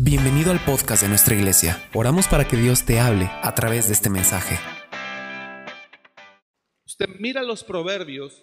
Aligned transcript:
Bienvenido 0.00 0.52
al 0.52 0.64
podcast 0.64 1.02
de 1.02 1.08
nuestra 1.08 1.34
iglesia. 1.34 1.90
Oramos 1.92 2.28
para 2.28 2.46
que 2.46 2.56
Dios 2.56 2.86
te 2.86 3.00
hable 3.00 3.28
a 3.42 3.52
través 3.56 3.88
de 3.88 3.94
este 3.94 4.08
mensaje. 4.08 4.56
Usted 6.86 7.08
mira 7.18 7.42
los 7.42 7.64
proverbios 7.64 8.40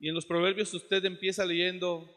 y 0.00 0.08
en 0.08 0.16
los 0.16 0.26
proverbios 0.26 0.74
usted 0.74 1.04
empieza 1.04 1.44
leyendo, 1.44 2.10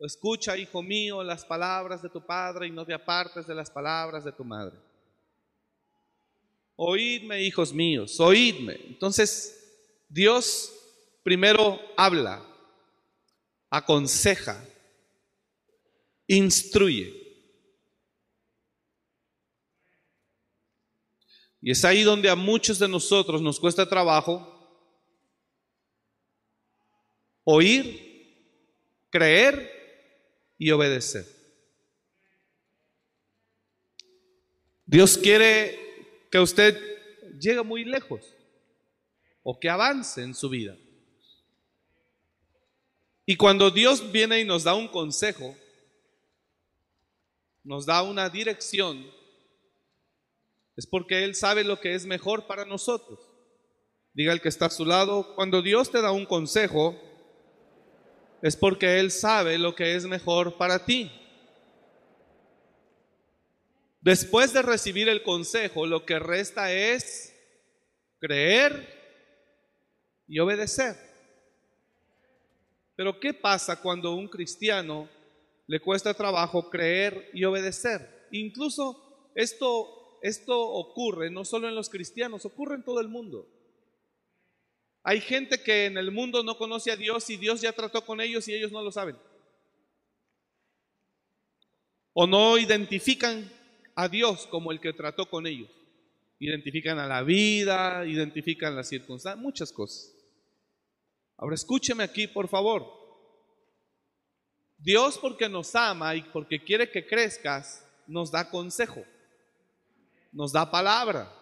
escucha, 0.00 0.56
hijo 0.56 0.82
mío, 0.82 1.22
las 1.22 1.44
palabras 1.44 2.02
de 2.02 2.08
tu 2.08 2.26
padre 2.26 2.66
y 2.66 2.72
no 2.72 2.84
te 2.84 2.94
apartes 2.94 3.46
de 3.46 3.54
las 3.54 3.70
palabras 3.70 4.24
de 4.24 4.32
tu 4.32 4.42
madre. 4.42 4.76
Oídme, 6.74 7.44
hijos 7.44 7.72
míos, 7.72 8.18
oídme. 8.18 8.76
Entonces, 8.88 10.02
Dios 10.08 10.72
primero 11.22 11.78
habla, 11.96 12.44
aconseja, 13.70 14.64
instruye. 16.26 17.25
Y 21.66 21.72
es 21.72 21.84
ahí 21.84 22.04
donde 22.04 22.30
a 22.30 22.36
muchos 22.36 22.78
de 22.78 22.86
nosotros 22.86 23.42
nos 23.42 23.58
cuesta 23.58 23.88
trabajo 23.88 24.40
oír, 27.42 28.46
creer 29.10 30.54
y 30.58 30.70
obedecer. 30.70 31.26
Dios 34.84 35.18
quiere 35.18 35.76
que 36.30 36.38
usted 36.38 36.80
llegue 37.40 37.64
muy 37.64 37.84
lejos 37.84 38.22
o 39.42 39.58
que 39.58 39.68
avance 39.68 40.22
en 40.22 40.36
su 40.36 40.48
vida. 40.48 40.78
Y 43.24 43.34
cuando 43.34 43.72
Dios 43.72 44.12
viene 44.12 44.38
y 44.38 44.44
nos 44.44 44.62
da 44.62 44.76
un 44.76 44.86
consejo, 44.86 45.56
nos 47.64 47.86
da 47.86 48.04
una 48.04 48.28
dirección, 48.28 49.15
es 50.76 50.86
porque 50.86 51.24
Él 51.24 51.34
sabe 51.34 51.64
lo 51.64 51.80
que 51.80 51.94
es 51.94 52.06
mejor 52.06 52.46
para 52.46 52.64
nosotros. 52.64 53.18
Diga 54.12 54.32
el 54.32 54.40
que 54.40 54.48
está 54.48 54.66
a 54.66 54.70
su 54.70 54.84
lado, 54.84 55.34
cuando 55.34 55.62
Dios 55.62 55.90
te 55.90 56.00
da 56.00 56.12
un 56.12 56.26
consejo, 56.26 56.94
es 58.42 58.56
porque 58.56 58.98
Él 59.00 59.10
sabe 59.10 59.58
lo 59.58 59.74
que 59.74 59.94
es 59.94 60.06
mejor 60.06 60.56
para 60.56 60.84
ti. 60.84 61.10
Después 64.00 64.52
de 64.52 64.62
recibir 64.62 65.08
el 65.08 65.22
consejo, 65.22 65.84
lo 65.84 66.06
que 66.06 66.18
resta 66.18 66.72
es 66.72 67.34
creer 68.20 68.88
y 70.28 70.38
obedecer. 70.38 70.94
Pero 72.94 73.18
¿qué 73.20 73.34
pasa 73.34 73.80
cuando 73.82 74.10
a 74.10 74.14
un 74.14 74.28
cristiano 74.28 75.08
le 75.66 75.80
cuesta 75.80 76.14
trabajo 76.14 76.70
creer 76.70 77.30
y 77.34 77.44
obedecer? 77.44 78.28
Incluso 78.30 79.32
esto, 79.34 80.05
esto 80.22 80.58
ocurre 80.60 81.30
no 81.30 81.44
solo 81.44 81.68
en 81.68 81.74
los 81.74 81.88
cristianos, 81.88 82.44
ocurre 82.44 82.76
en 82.76 82.84
todo 82.84 83.00
el 83.00 83.08
mundo. 83.08 83.48
Hay 85.02 85.20
gente 85.20 85.62
que 85.62 85.86
en 85.86 85.98
el 85.98 86.10
mundo 86.10 86.42
no 86.42 86.58
conoce 86.58 86.90
a 86.90 86.96
Dios 86.96 87.30
y 87.30 87.36
Dios 87.36 87.60
ya 87.60 87.72
trató 87.72 88.04
con 88.04 88.20
ellos 88.20 88.48
y 88.48 88.54
ellos 88.54 88.72
no 88.72 88.82
lo 88.82 88.90
saben. 88.90 89.16
O 92.12 92.26
no 92.26 92.58
identifican 92.58 93.50
a 93.94 94.08
Dios 94.08 94.46
como 94.48 94.72
el 94.72 94.80
que 94.80 94.92
trató 94.92 95.30
con 95.30 95.46
ellos. 95.46 95.70
Identifican 96.38 96.98
a 96.98 97.06
la 97.06 97.22
vida, 97.22 98.04
identifican 98.06 98.74
las 98.74 98.88
circunstancias, 98.88 99.42
muchas 99.42 99.72
cosas. 99.72 100.12
Ahora 101.36 101.54
escúcheme 101.54 102.02
aquí, 102.02 102.26
por 102.26 102.48
favor. 102.48 102.86
Dios 104.78 105.18
porque 105.18 105.48
nos 105.48 105.74
ama 105.74 106.14
y 106.14 106.22
porque 106.22 106.62
quiere 106.62 106.90
que 106.90 107.06
crezcas, 107.06 107.86
nos 108.06 108.30
da 108.30 108.50
consejo, 108.50 109.04
nos 110.36 110.52
da 110.52 110.70
palabra. 110.70 111.32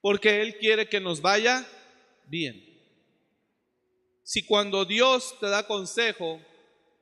porque 0.00 0.40
Él 0.40 0.56
quiere 0.56 0.88
que 0.88 1.00
nos 1.00 1.20
vaya 1.20 1.66
bien. 2.26 2.66
Si 4.22 4.44
cuando 4.44 4.84
Dios 4.84 5.36
te 5.40 5.48
da 5.48 5.66
consejo 5.66 6.40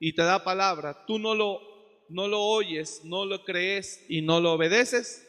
y 0.00 0.14
te 0.14 0.22
da 0.22 0.42
palabra, 0.42 1.04
tú 1.06 1.18
no 1.18 1.34
lo, 1.34 1.60
no 2.08 2.26
lo 2.26 2.42
oyes, 2.42 3.02
no 3.04 3.24
lo 3.24 3.44
crees 3.44 4.04
y 4.08 4.22
no 4.22 4.40
lo 4.40 4.52
obedeces, 4.52 5.26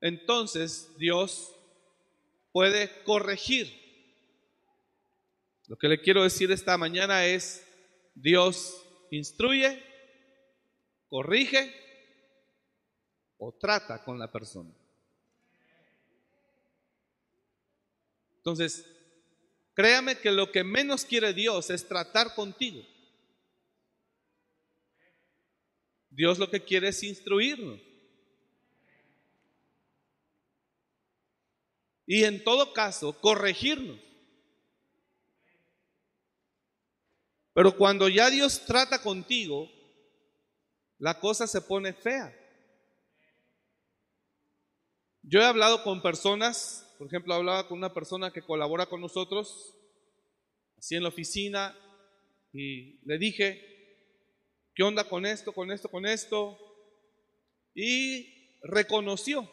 entonces 0.00 0.96
Dios 0.96 1.54
puede 2.52 2.90
corregir. 3.04 3.78
Lo 5.66 5.76
que 5.76 5.88
le 5.88 6.00
quiero 6.00 6.24
decir 6.24 6.50
esta 6.50 6.76
mañana 6.78 7.26
es, 7.26 7.64
Dios 8.14 8.84
instruye, 9.10 9.84
corrige 11.10 11.74
o 13.36 13.52
trata 13.52 14.02
con 14.02 14.18
la 14.18 14.30
persona. 14.30 14.70
Entonces, 18.36 18.86
créame 19.74 20.16
que 20.16 20.30
lo 20.30 20.50
que 20.50 20.64
menos 20.64 21.04
quiere 21.04 21.34
Dios 21.34 21.68
es 21.68 21.86
tratar 21.86 22.34
contigo. 22.34 22.82
Dios 26.08 26.38
lo 26.38 26.48
que 26.48 26.62
quiere 26.62 26.88
es 26.88 27.02
instruirnos. 27.02 27.80
Y 32.06 32.24
en 32.24 32.42
todo 32.42 32.72
caso, 32.72 33.12
corregirnos. 33.20 34.00
Pero 37.52 37.76
cuando 37.76 38.08
ya 38.08 38.30
Dios 38.30 38.64
trata 38.64 39.02
contigo, 39.02 39.70
la 41.00 41.18
cosa 41.18 41.48
se 41.48 41.60
pone 41.60 41.92
fea. 41.92 42.32
Yo 45.22 45.40
he 45.40 45.44
hablado 45.44 45.82
con 45.82 46.00
personas 46.00 46.86
por 47.00 47.06
ejemplo, 47.06 47.32
hablaba 47.32 47.66
con 47.66 47.78
una 47.78 47.94
persona 47.94 48.30
que 48.30 48.42
colabora 48.42 48.84
con 48.84 49.00
nosotros, 49.00 49.74
así 50.76 50.96
en 50.96 51.02
la 51.02 51.08
oficina, 51.08 51.74
y 52.52 53.00
le 53.08 53.16
dije, 53.16 53.58
¿qué 54.74 54.82
onda 54.82 55.08
con 55.08 55.24
esto, 55.24 55.54
con 55.54 55.72
esto, 55.72 55.88
con 55.88 56.04
esto? 56.04 56.58
Y 57.74 58.58
reconoció. 58.64 59.50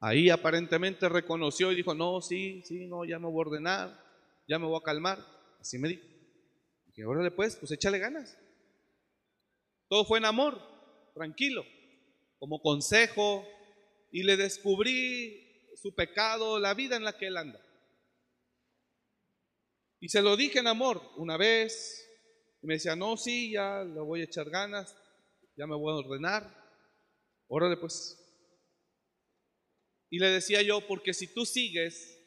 Ahí 0.00 0.28
aparentemente 0.28 1.08
reconoció 1.08 1.70
y 1.70 1.76
dijo, 1.76 1.94
no, 1.94 2.20
sí, 2.20 2.60
sí, 2.64 2.88
no, 2.88 3.04
ya 3.04 3.20
me 3.20 3.28
voy 3.28 3.44
a 3.44 3.46
ordenar, 3.46 4.04
ya 4.48 4.58
me 4.58 4.66
voy 4.66 4.80
a 4.80 4.84
calmar. 4.84 5.24
Así 5.60 5.78
me 5.78 5.86
dijo. 5.86 6.02
Dije, 6.86 7.04
órale 7.04 7.30
pues, 7.30 7.54
pues 7.54 7.70
échale 7.70 8.00
ganas. 8.00 8.36
Todo 9.88 10.04
fue 10.04 10.18
en 10.18 10.24
amor, 10.24 10.60
tranquilo, 11.14 11.64
como 12.38 12.60
consejo, 12.60 13.46
y 14.10 14.22
le 14.22 14.36
descubrí 14.36 15.68
su 15.76 15.94
pecado, 15.94 16.58
la 16.58 16.74
vida 16.74 16.96
en 16.96 17.04
la 17.04 17.16
que 17.16 17.26
él 17.26 17.36
anda. 17.36 17.60
Y 20.00 20.08
se 20.08 20.22
lo 20.22 20.36
dije 20.36 20.58
en 20.58 20.66
amor 20.66 21.02
una 21.16 21.36
vez, 21.36 22.06
y 22.62 22.66
me 22.66 22.74
decía, 22.74 22.96
no, 22.96 23.16
sí, 23.16 23.52
ya 23.52 23.84
le 23.84 24.00
voy 24.00 24.20
a 24.20 24.24
echar 24.24 24.50
ganas, 24.50 24.96
ya 25.56 25.66
me 25.66 25.76
voy 25.76 25.92
a 25.92 26.06
ordenar, 26.06 26.54
órale 27.48 27.76
pues. 27.76 28.20
Y 30.10 30.18
le 30.18 30.28
decía 30.28 30.62
yo, 30.62 30.86
porque 30.86 31.12
si 31.12 31.32
tú 31.32 31.44
sigues, 31.44 32.18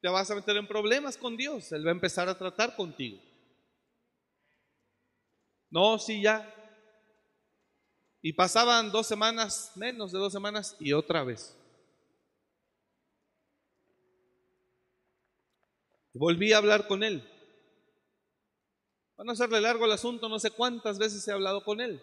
te 0.00 0.08
vas 0.08 0.30
a 0.30 0.34
meter 0.34 0.56
en 0.56 0.68
problemas 0.68 1.16
con 1.16 1.36
Dios, 1.36 1.72
Él 1.72 1.84
va 1.84 1.90
a 1.90 1.94
empezar 1.94 2.28
a 2.28 2.38
tratar 2.38 2.76
contigo. 2.76 3.27
No, 5.70 5.98
sí, 5.98 6.22
ya. 6.22 6.54
Y 8.22 8.32
pasaban 8.32 8.90
dos 8.90 9.06
semanas, 9.06 9.72
menos 9.76 10.12
de 10.12 10.18
dos 10.18 10.32
semanas, 10.32 10.76
y 10.80 10.92
otra 10.92 11.24
vez. 11.24 11.56
Volví 16.12 16.52
a 16.52 16.58
hablar 16.58 16.88
con 16.88 17.04
él. 17.04 17.22
Van 19.16 19.28
a 19.28 19.32
hacerle 19.32 19.60
largo 19.60 19.84
el 19.84 19.92
asunto, 19.92 20.28
no 20.28 20.38
sé 20.38 20.50
cuántas 20.50 20.98
veces 20.98 21.26
he 21.26 21.32
hablado 21.32 21.62
con 21.64 21.80
él. 21.80 22.02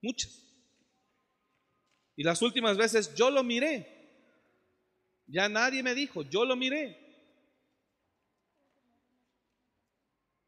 Muchas. 0.00 0.44
Y 2.16 2.22
las 2.22 2.42
últimas 2.42 2.76
veces 2.76 3.14
yo 3.14 3.30
lo 3.30 3.42
miré. 3.42 3.94
Ya 5.26 5.48
nadie 5.48 5.82
me 5.82 5.94
dijo, 5.94 6.22
yo 6.22 6.44
lo 6.44 6.56
miré. 6.56 7.03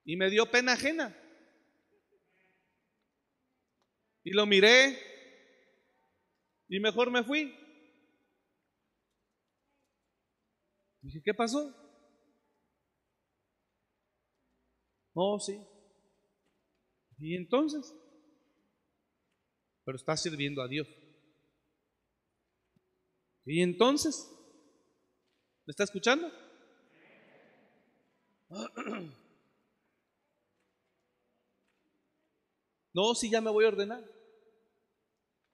Y 0.06 0.16
me 0.16 0.30
dio 0.30 0.50
pena 0.50 0.72
ajena. 0.74 1.14
Y 4.22 4.30
lo 4.30 4.46
miré 4.46 4.96
y 6.68 6.80
mejor 6.80 7.10
me 7.10 7.24
fui. 7.24 7.52
Dije, 11.02 11.22
¿qué 11.24 11.34
pasó? 11.34 11.74
No, 15.14 15.38
sí. 15.40 15.60
¿Y 17.18 17.34
entonces? 17.34 17.92
Pero 19.84 19.96
está 19.96 20.16
sirviendo 20.16 20.62
a 20.62 20.68
Dios. 20.68 20.88
¿Y 23.44 23.60
entonces? 23.60 24.28
¿Me 25.66 25.72
está 25.72 25.84
escuchando? 25.84 26.30
No, 32.96 33.14
si 33.14 33.28
ya 33.28 33.42
me 33.42 33.50
voy 33.50 33.66
a 33.66 33.68
ordenar. 33.68 34.02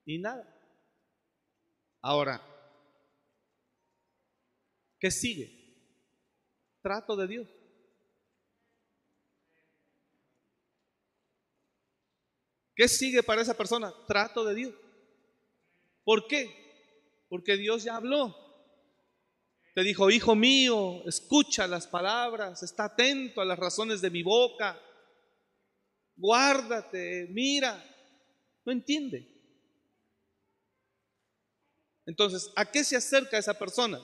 Y 0.05 0.21
nada. 0.21 0.49
Ahora, 2.01 2.41
¿qué 5.01 5.11
sigue? 5.11 5.51
Trato 6.83 7.17
de 7.17 7.27
Dios. 7.27 7.49
¿Qué 12.77 12.87
sigue 12.87 13.25
para 13.25 13.43
esa 13.43 13.57
persona? 13.57 13.93
Trato 14.07 14.45
de 14.45 14.55
Dios. 14.55 14.75
¿Por 16.05 16.29
qué? 16.29 17.25
Porque 17.29 17.57
Dios 17.57 17.83
ya 17.83 17.97
habló. 17.97 18.37
Te 19.75 19.83
dijo, 19.83 20.13
hijo 20.13 20.37
mío, 20.37 21.03
escucha 21.09 21.67
las 21.67 21.89
palabras, 21.89 22.63
está 22.63 22.85
atento 22.85 23.41
a 23.41 23.45
las 23.45 23.59
razones 23.59 24.01
de 24.01 24.11
mi 24.11 24.23
boca, 24.23 24.81
guárdate, 26.17 27.27
mira. 27.31 27.83
No 28.65 28.73
entiende. 28.73 29.29
Entonces, 32.07 32.51
¿a 32.57 32.65
qué 32.65 32.85
se 32.85 32.97
acerca 32.97 33.39
esa 33.39 33.59
persona? 33.59 34.01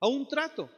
A 0.00 0.06
un 0.06 0.28
trato. 0.28 0.70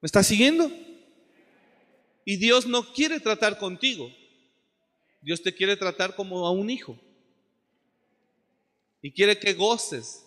¿Me 0.00 0.06
estás 0.06 0.26
siguiendo? 0.26 0.70
Y 2.24 2.36
Dios 2.36 2.66
no 2.66 2.92
quiere 2.92 3.18
tratar 3.18 3.58
contigo. 3.58 4.12
Dios 5.20 5.42
te 5.42 5.54
quiere 5.54 5.76
tratar 5.76 6.14
como 6.14 6.46
a 6.46 6.52
un 6.52 6.70
hijo. 6.70 6.98
Y 9.02 9.12
quiere 9.12 9.38
que 9.38 9.54
goces 9.54 10.24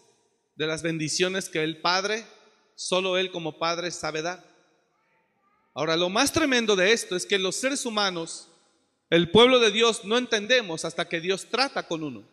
de 0.56 0.68
las 0.68 0.82
bendiciones 0.82 1.48
que 1.48 1.64
el 1.64 1.80
Padre, 1.80 2.26
solo 2.82 3.16
Él 3.16 3.30
como 3.30 3.60
Padre 3.60 3.92
sabe 3.92 4.24
dar. 4.24 4.44
Ahora, 5.76 5.96
lo 5.96 6.10
más 6.10 6.34
tremendo 6.34 6.76
de 6.76 6.92
esto 6.92 7.16
es 7.16 7.28
que 7.28 7.38
los 7.38 7.56
seres 7.56 7.86
humanos, 7.86 8.50
el 9.12 9.30
pueblo 9.30 9.60
de 9.60 9.70
Dios, 9.70 10.04
no 10.04 10.18
entendemos 10.18 10.84
hasta 10.84 11.08
que 11.08 11.22
Dios 11.22 11.46
trata 11.46 11.88
con 11.88 12.04
uno. 12.04 12.28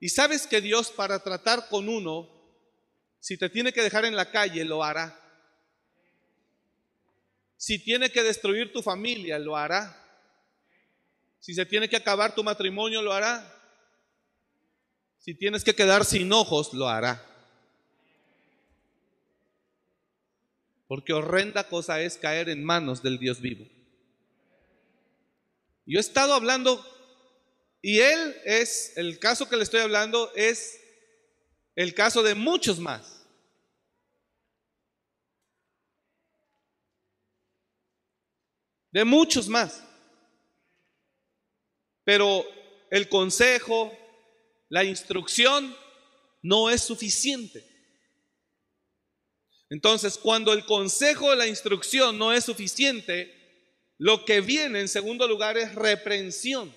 Y 0.00 0.08
sabes 0.08 0.48
que 0.48 0.60
Dios 0.60 0.90
para 0.90 1.20
tratar 1.20 1.68
con 1.68 1.88
uno, 1.88 2.28
si 3.20 3.38
te 3.38 3.48
tiene 3.48 3.72
que 3.72 3.82
dejar 3.82 4.04
en 4.04 4.16
la 4.16 4.32
calle, 4.32 4.64
lo 4.64 4.82
hará. 4.82 5.16
Si 7.56 7.78
tiene 7.78 8.10
que 8.10 8.24
destruir 8.24 8.72
tu 8.72 8.82
familia, 8.82 9.38
lo 9.38 9.56
hará. 9.56 9.96
Si 11.38 11.54
se 11.54 11.64
tiene 11.64 11.88
que 11.88 11.96
acabar 11.96 12.34
tu 12.34 12.42
matrimonio, 12.42 13.00
lo 13.00 13.12
hará. 13.12 13.48
Si 15.20 15.34
tienes 15.34 15.62
que 15.62 15.74
quedar 15.74 16.04
sin 16.04 16.32
ojos, 16.32 16.74
lo 16.74 16.88
hará. 16.88 17.35
Porque 20.86 21.12
horrenda 21.12 21.68
cosa 21.68 22.00
es 22.00 22.16
caer 22.16 22.48
en 22.48 22.64
manos 22.64 23.02
del 23.02 23.18
Dios 23.18 23.40
vivo. 23.40 23.66
Yo 25.84 25.98
he 25.98 26.00
estado 26.00 26.34
hablando, 26.34 26.84
y 27.82 28.00
él 28.00 28.36
es, 28.44 28.92
el 28.96 29.18
caso 29.18 29.48
que 29.48 29.56
le 29.56 29.62
estoy 29.62 29.80
hablando 29.80 30.32
es 30.34 30.80
el 31.74 31.94
caso 31.94 32.22
de 32.22 32.34
muchos 32.34 32.78
más. 32.78 33.16
de 38.96 39.04
muchos 39.04 39.46
más. 39.46 39.84
Pero 42.02 42.46
el 42.90 43.10
consejo, 43.10 43.92
la 44.70 44.84
instrucción 44.84 45.76
no 46.40 46.70
es 46.70 46.80
suficiente. 46.80 47.75
Entonces, 49.68 50.16
cuando 50.18 50.52
el 50.52 50.64
consejo, 50.64 51.34
la 51.34 51.46
instrucción 51.46 52.18
no 52.18 52.32
es 52.32 52.44
suficiente, 52.44 53.34
lo 53.98 54.24
que 54.24 54.40
viene 54.40 54.80
en 54.80 54.88
segundo 54.88 55.26
lugar 55.26 55.56
es 55.56 55.74
reprensión 55.74 56.72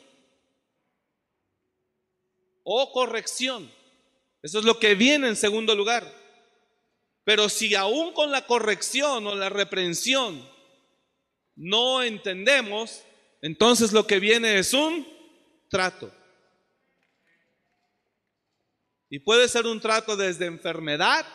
o 2.64 2.92
corrección. 2.92 3.72
Eso 4.42 4.60
es 4.60 4.66
lo 4.66 4.80
que 4.80 4.96
viene 4.96 5.28
en 5.28 5.36
segundo 5.36 5.76
lugar. 5.76 6.12
Pero 7.24 7.50
si 7.50 7.76
aún 7.76 8.14
con 8.14 8.32
la 8.32 8.48
corrección 8.48 9.28
o 9.28 9.36
la 9.36 9.50
reprensión 9.50 10.48
no 11.56 12.02
entendemos, 12.02 13.04
entonces 13.42 13.92
lo 13.92 14.08
que 14.08 14.20
viene 14.20 14.58
es 14.58 14.74
un 14.74 15.06
trato. 15.70 16.12
Y 19.10 19.20
puede 19.20 19.48
ser 19.48 19.66
un 19.66 19.80
trato 19.82 20.16
desde 20.16 20.46
enfermedad, 20.46 21.26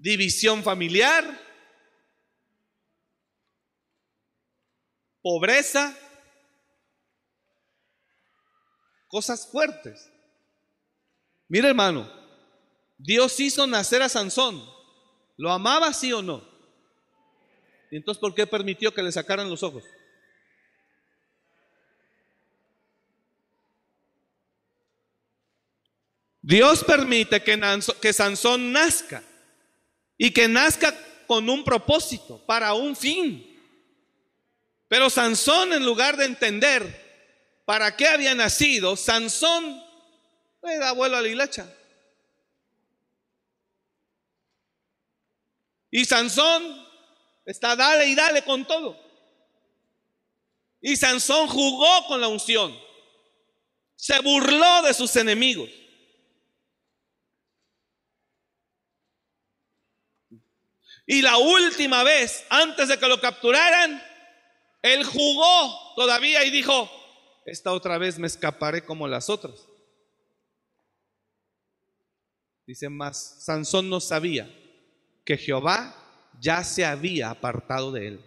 división 0.00 0.62
familiar, 0.62 1.24
pobreza, 5.22 5.96
cosas 9.08 9.46
fuertes. 9.46 10.10
Mira 11.48 11.68
hermano, 11.68 12.10
Dios 12.98 13.38
hizo 13.40 13.66
nacer 13.66 14.02
a 14.02 14.08
Sansón 14.08 14.80
¿Lo 15.40 15.50
amaba 15.50 15.90
sí 15.94 16.12
o 16.12 16.20
no? 16.20 16.46
¿Y 17.90 17.96
entonces 17.96 18.20
por 18.20 18.34
qué 18.34 18.46
permitió 18.46 18.92
que 18.92 19.02
le 19.02 19.10
sacaran 19.10 19.48
los 19.48 19.62
ojos? 19.62 19.84
Dios 26.42 26.84
permite 26.84 27.42
que, 27.42 27.58
que 28.02 28.12
Sansón 28.12 28.70
nazca 28.70 29.24
y 30.22 30.32
que 30.32 30.48
nazca 30.48 30.94
con 31.26 31.48
un 31.48 31.64
propósito, 31.64 32.44
para 32.44 32.74
un 32.74 32.94
fin. 32.94 33.58
Pero 34.86 35.08
Sansón, 35.08 35.72
en 35.72 35.82
lugar 35.82 36.18
de 36.18 36.26
entender 36.26 37.62
para 37.64 37.96
qué 37.96 38.06
había 38.06 38.34
nacido, 38.34 38.96
Sansón 38.96 39.82
le 40.62 40.76
da 40.76 40.92
vuelo 40.92 41.16
a 41.16 41.22
la 41.22 41.28
hilacha. 41.28 41.74
Y 45.90 46.04
Sansón 46.04 46.86
está 47.46 47.74
dale 47.74 48.06
y 48.06 48.14
dale 48.14 48.42
con 48.42 48.66
todo. 48.66 49.00
Y 50.82 50.96
Sansón 50.96 51.48
jugó 51.48 52.06
con 52.08 52.20
la 52.20 52.28
unción. 52.28 52.78
Se 53.96 54.20
burló 54.20 54.82
de 54.82 54.92
sus 54.92 55.16
enemigos. 55.16 55.70
Y 61.12 61.22
la 61.22 61.38
última 61.38 62.04
vez, 62.04 62.44
antes 62.50 62.86
de 62.86 62.96
que 62.96 63.08
lo 63.08 63.20
capturaran, 63.20 64.00
él 64.80 65.02
jugó 65.02 65.94
todavía 65.96 66.44
y 66.44 66.50
dijo, 66.50 66.88
esta 67.44 67.72
otra 67.72 67.98
vez 67.98 68.16
me 68.16 68.28
escaparé 68.28 68.84
como 68.84 69.08
las 69.08 69.28
otras. 69.28 69.66
Dice 72.64 72.88
más, 72.88 73.42
Sansón 73.44 73.90
no 73.90 73.98
sabía 73.98 74.48
que 75.24 75.36
Jehová 75.36 75.96
ya 76.38 76.62
se 76.62 76.84
había 76.84 77.30
apartado 77.30 77.90
de 77.90 78.06
él. 78.06 78.24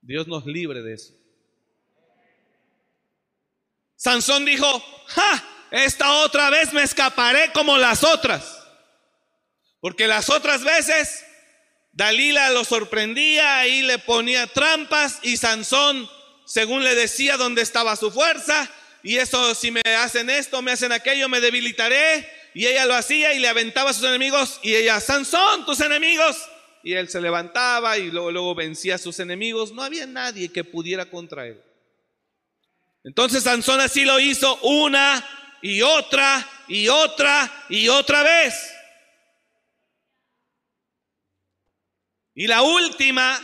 Dios 0.00 0.26
nos 0.26 0.44
libre 0.44 0.82
de 0.82 0.94
eso. 0.94 1.14
Sansón 3.94 4.44
dijo. 4.44 4.66
Esta 5.70 6.24
otra 6.24 6.50
vez 6.50 6.72
me 6.72 6.82
escaparé 6.82 7.52
como 7.52 7.78
las 7.78 8.02
otras. 8.02 8.57
Porque 9.80 10.06
las 10.06 10.30
otras 10.30 10.64
veces 10.64 11.24
Dalila 11.92 12.50
lo 12.50 12.64
sorprendía 12.64 13.66
y 13.66 13.82
le 13.82 13.98
ponía 13.98 14.46
trampas 14.46 15.18
y 15.22 15.36
Sansón, 15.36 16.08
según 16.46 16.84
le 16.84 16.94
decía 16.94 17.36
dónde 17.36 17.62
estaba 17.62 17.96
su 17.96 18.10
fuerza, 18.10 18.70
y 19.02 19.16
eso 19.16 19.54
si 19.54 19.70
me 19.70 19.82
hacen 19.98 20.30
esto, 20.30 20.60
me 20.62 20.72
hacen 20.72 20.92
aquello, 20.92 21.28
me 21.28 21.40
debilitaré, 21.40 22.28
y 22.54 22.66
ella 22.66 22.86
lo 22.86 22.94
hacía 22.94 23.34
y 23.34 23.38
le 23.38 23.48
aventaba 23.48 23.90
a 23.90 23.92
sus 23.94 24.04
enemigos 24.04 24.58
y 24.62 24.74
ella, 24.74 25.00
Sansón, 25.00 25.64
tus 25.64 25.80
enemigos. 25.80 26.36
Y 26.82 26.94
él 26.94 27.08
se 27.08 27.20
levantaba 27.20 27.98
y 27.98 28.10
luego, 28.10 28.30
luego 28.30 28.54
vencía 28.54 28.94
a 28.94 28.98
sus 28.98 29.20
enemigos. 29.20 29.72
No 29.72 29.82
había 29.82 30.06
nadie 30.06 30.50
que 30.50 30.64
pudiera 30.64 31.06
contra 31.06 31.46
él. 31.46 31.60
Entonces 33.04 33.44
Sansón 33.44 33.80
así 33.80 34.04
lo 34.04 34.18
hizo 34.18 34.56
una 34.62 35.24
y 35.62 35.82
otra 35.82 36.48
y 36.66 36.88
otra 36.88 37.66
y 37.68 37.88
otra 37.88 38.22
vez. 38.22 38.54
Y 42.38 42.46
la 42.46 42.62
última, 42.62 43.36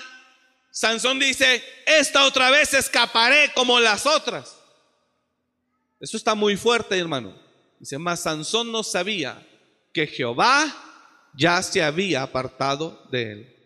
Sansón 0.71 1.19
dice, 1.19 1.65
esta 1.85 2.25
otra 2.27 2.49
vez 2.51 2.73
escaparé 2.75 3.53
como 3.53 3.81
las 3.81 4.07
otras. 4.07 4.57
Eso 5.99 6.17
está 6.17 6.37
muy 6.37 6.57
fuerte, 6.57 6.97
hermano. 6.97 7.37
Dice, 7.81 7.99
más 7.99 8.21
Sansón 8.21 8.71
no 8.71 8.85
sabía 8.85 9.45
que 9.93 10.07
Jehová 10.07 10.73
ya 11.37 11.61
se 11.61 11.83
había 11.83 12.23
apartado 12.23 13.05
de 13.11 13.33
él. 13.33 13.57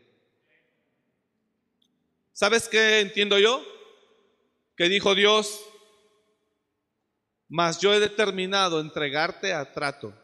¿Sabes 2.32 2.66
qué 2.66 3.00
entiendo 3.00 3.38
yo? 3.38 3.62
Que 4.78 4.88
dijo 4.88 5.14
Dios, 5.14 5.60
mas 7.50 7.78
yo 7.80 7.92
he 7.92 8.00
determinado 8.00 8.80
entregarte 8.80 9.52
a 9.52 9.70
trato. 9.74 10.17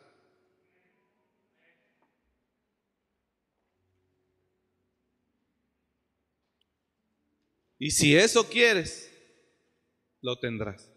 Y 7.85 7.91
si 7.91 8.17
eso 8.17 8.49
quieres, 8.49 9.13
lo 10.23 10.39
tendrás. 10.39 10.91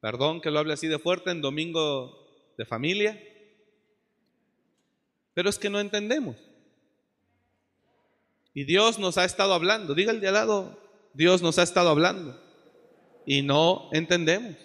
Perdón 0.00 0.40
que 0.40 0.50
lo 0.50 0.58
hable 0.58 0.72
así 0.72 0.88
de 0.88 0.98
fuerte 0.98 1.30
en 1.30 1.42
domingo 1.42 2.26
de 2.56 2.64
familia, 2.64 3.22
pero 5.34 5.50
es 5.50 5.58
que 5.58 5.68
no 5.68 5.80
entendemos. 5.80 6.36
Y 8.54 8.64
Dios 8.64 8.98
nos 8.98 9.18
ha 9.18 9.26
estado 9.26 9.52
hablando. 9.52 9.94
Diga 9.94 10.12
el 10.12 10.20
de 10.20 10.28
al 10.28 10.34
lado, 10.34 10.80
Dios 11.12 11.42
nos 11.42 11.58
ha 11.58 11.62
estado 11.62 11.90
hablando. 11.90 12.42
Y 13.26 13.42
no 13.42 13.90
entendemos. 13.92 14.56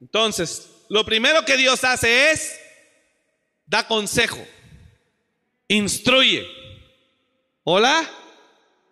Entonces, 0.00 0.86
lo 0.88 1.04
primero 1.04 1.44
que 1.44 1.58
Dios 1.58 1.84
hace 1.84 2.30
es 2.30 2.58
da 3.66 3.86
consejo, 3.86 4.42
instruye. 5.68 6.59
Hola, 7.72 8.04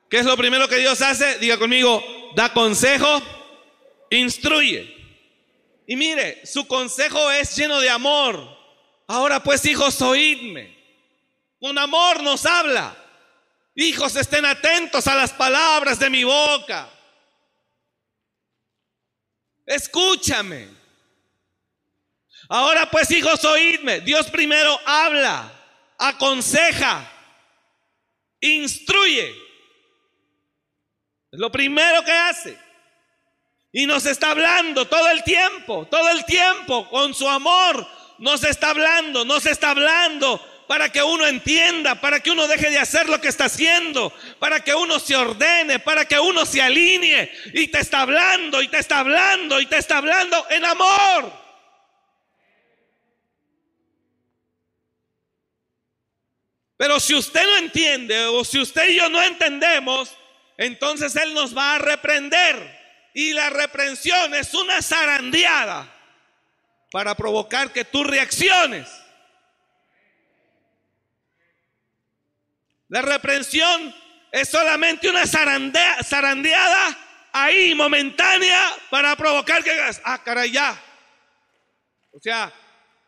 ¿qué 0.08 0.18
es 0.18 0.24
lo 0.24 0.36
primero 0.36 0.68
que 0.68 0.76
Dios 0.76 1.02
hace? 1.02 1.40
Diga 1.40 1.58
conmigo, 1.58 2.00
da 2.36 2.52
consejo, 2.52 3.20
instruye. 4.08 4.94
Y 5.84 5.96
mire, 5.96 6.46
su 6.46 6.64
consejo 6.68 7.28
es 7.32 7.56
lleno 7.56 7.80
de 7.80 7.90
amor. 7.90 8.38
Ahora 9.08 9.42
pues, 9.42 9.66
hijos, 9.66 10.00
oídme. 10.00 10.78
Con 11.58 11.76
amor 11.76 12.22
nos 12.22 12.46
habla. 12.46 12.96
Hijos, 13.74 14.14
estén 14.14 14.44
atentos 14.44 15.08
a 15.08 15.16
las 15.16 15.32
palabras 15.32 15.98
de 15.98 16.10
mi 16.10 16.22
boca. 16.22 16.88
Escúchame. 19.66 20.68
Ahora 22.48 22.88
pues, 22.88 23.10
hijos, 23.10 23.44
oídme. 23.44 24.02
Dios 24.02 24.30
primero 24.30 24.78
habla, 24.86 25.52
aconseja, 25.98 27.17
instruye. 28.40 29.34
Es 31.30 31.38
lo 31.38 31.50
primero 31.50 32.04
que 32.04 32.12
hace. 32.12 32.58
Y 33.72 33.86
nos 33.86 34.06
está 34.06 34.30
hablando 34.30 34.86
todo 34.86 35.10
el 35.10 35.22
tiempo, 35.24 35.86
todo 35.90 36.08
el 36.08 36.24
tiempo, 36.24 36.88
con 36.88 37.14
su 37.14 37.28
amor. 37.28 37.86
Nos 38.18 38.42
está 38.42 38.70
hablando, 38.70 39.24
nos 39.24 39.46
está 39.46 39.70
hablando 39.70 40.40
para 40.66 40.90
que 40.90 41.02
uno 41.02 41.26
entienda, 41.26 42.00
para 42.00 42.20
que 42.20 42.30
uno 42.30 42.46
deje 42.46 42.70
de 42.70 42.78
hacer 42.78 43.08
lo 43.08 43.20
que 43.20 43.28
está 43.28 43.46
haciendo, 43.46 44.12
para 44.38 44.60
que 44.60 44.74
uno 44.74 44.98
se 44.98 45.16
ordene, 45.16 45.78
para 45.78 46.06
que 46.06 46.18
uno 46.18 46.44
se 46.44 46.60
alinee. 46.60 47.30
Y 47.54 47.68
te 47.68 47.80
está 47.80 48.02
hablando, 48.02 48.60
y 48.62 48.68
te 48.68 48.78
está 48.78 49.00
hablando, 49.00 49.60
y 49.60 49.66
te 49.66 49.78
está 49.78 49.98
hablando 49.98 50.46
en 50.50 50.64
amor. 50.64 51.47
Pero 56.78 57.00
si 57.00 57.14
usted 57.16 57.44
no 57.44 57.56
entiende, 57.56 58.26
o 58.26 58.44
si 58.44 58.60
usted 58.60 58.88
y 58.88 58.96
yo 58.96 59.08
no 59.08 59.20
entendemos, 59.20 60.16
entonces 60.56 61.14
Él 61.16 61.34
nos 61.34 61.54
va 61.54 61.74
a 61.74 61.78
reprender. 61.78 62.78
Y 63.12 63.32
la 63.32 63.50
reprensión 63.50 64.32
es 64.32 64.54
una 64.54 64.80
zarandeada 64.80 65.92
para 66.92 67.16
provocar 67.16 67.72
que 67.72 67.84
tú 67.84 68.04
reacciones. 68.04 68.88
La 72.88 73.02
reprensión 73.02 73.92
es 74.30 74.48
solamente 74.48 75.10
una 75.10 75.26
zarandeada 75.26 76.98
ahí 77.32 77.74
momentánea 77.74 78.72
para 78.88 79.16
provocar 79.16 79.64
que 79.64 79.72
hagas, 79.72 80.00
ah, 80.04 80.22
caray, 80.22 80.52
ya. 80.52 80.80
O 82.12 82.20
sea, 82.20 82.52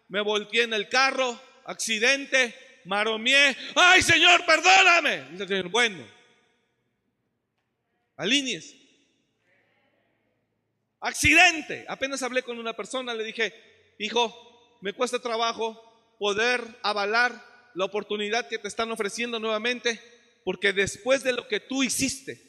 me 0.09 0.21
volteé 0.21 0.65
en 0.65 0.75
el 0.75 0.89
carro, 0.89 1.41
accidente, 1.67 2.70
maromié, 2.85 3.57
ay 3.75 4.03
Señor, 4.03 4.45
perdóname. 4.47 5.63
Bueno, 5.71 6.07
alíñez. 8.17 8.77
Accidente. 11.01 11.87
Apenas 11.89 12.23
hablé 12.23 12.43
con 12.43 12.59
una 12.59 12.75
persona, 12.75 13.15
le 13.15 13.25
dije, 13.25 13.55
hijo, 13.99 14.79
me 14.83 14.93
cuesta 14.93 15.19
trabajo 15.19 15.81
poder 16.19 16.63
avalar 16.83 17.43
la 17.75 17.87
oportunidad 17.87 18.49
que 18.49 18.59
te 18.59 18.69
están 18.69 18.91
ofreciendo 18.91 19.39
nuevamente, 19.39 20.01
porque 20.45 20.73
después 20.73 21.23
de 21.23 21.33
lo 21.33 21.49
que 21.49 21.61
tú 21.61 21.83
hiciste, 21.83 22.43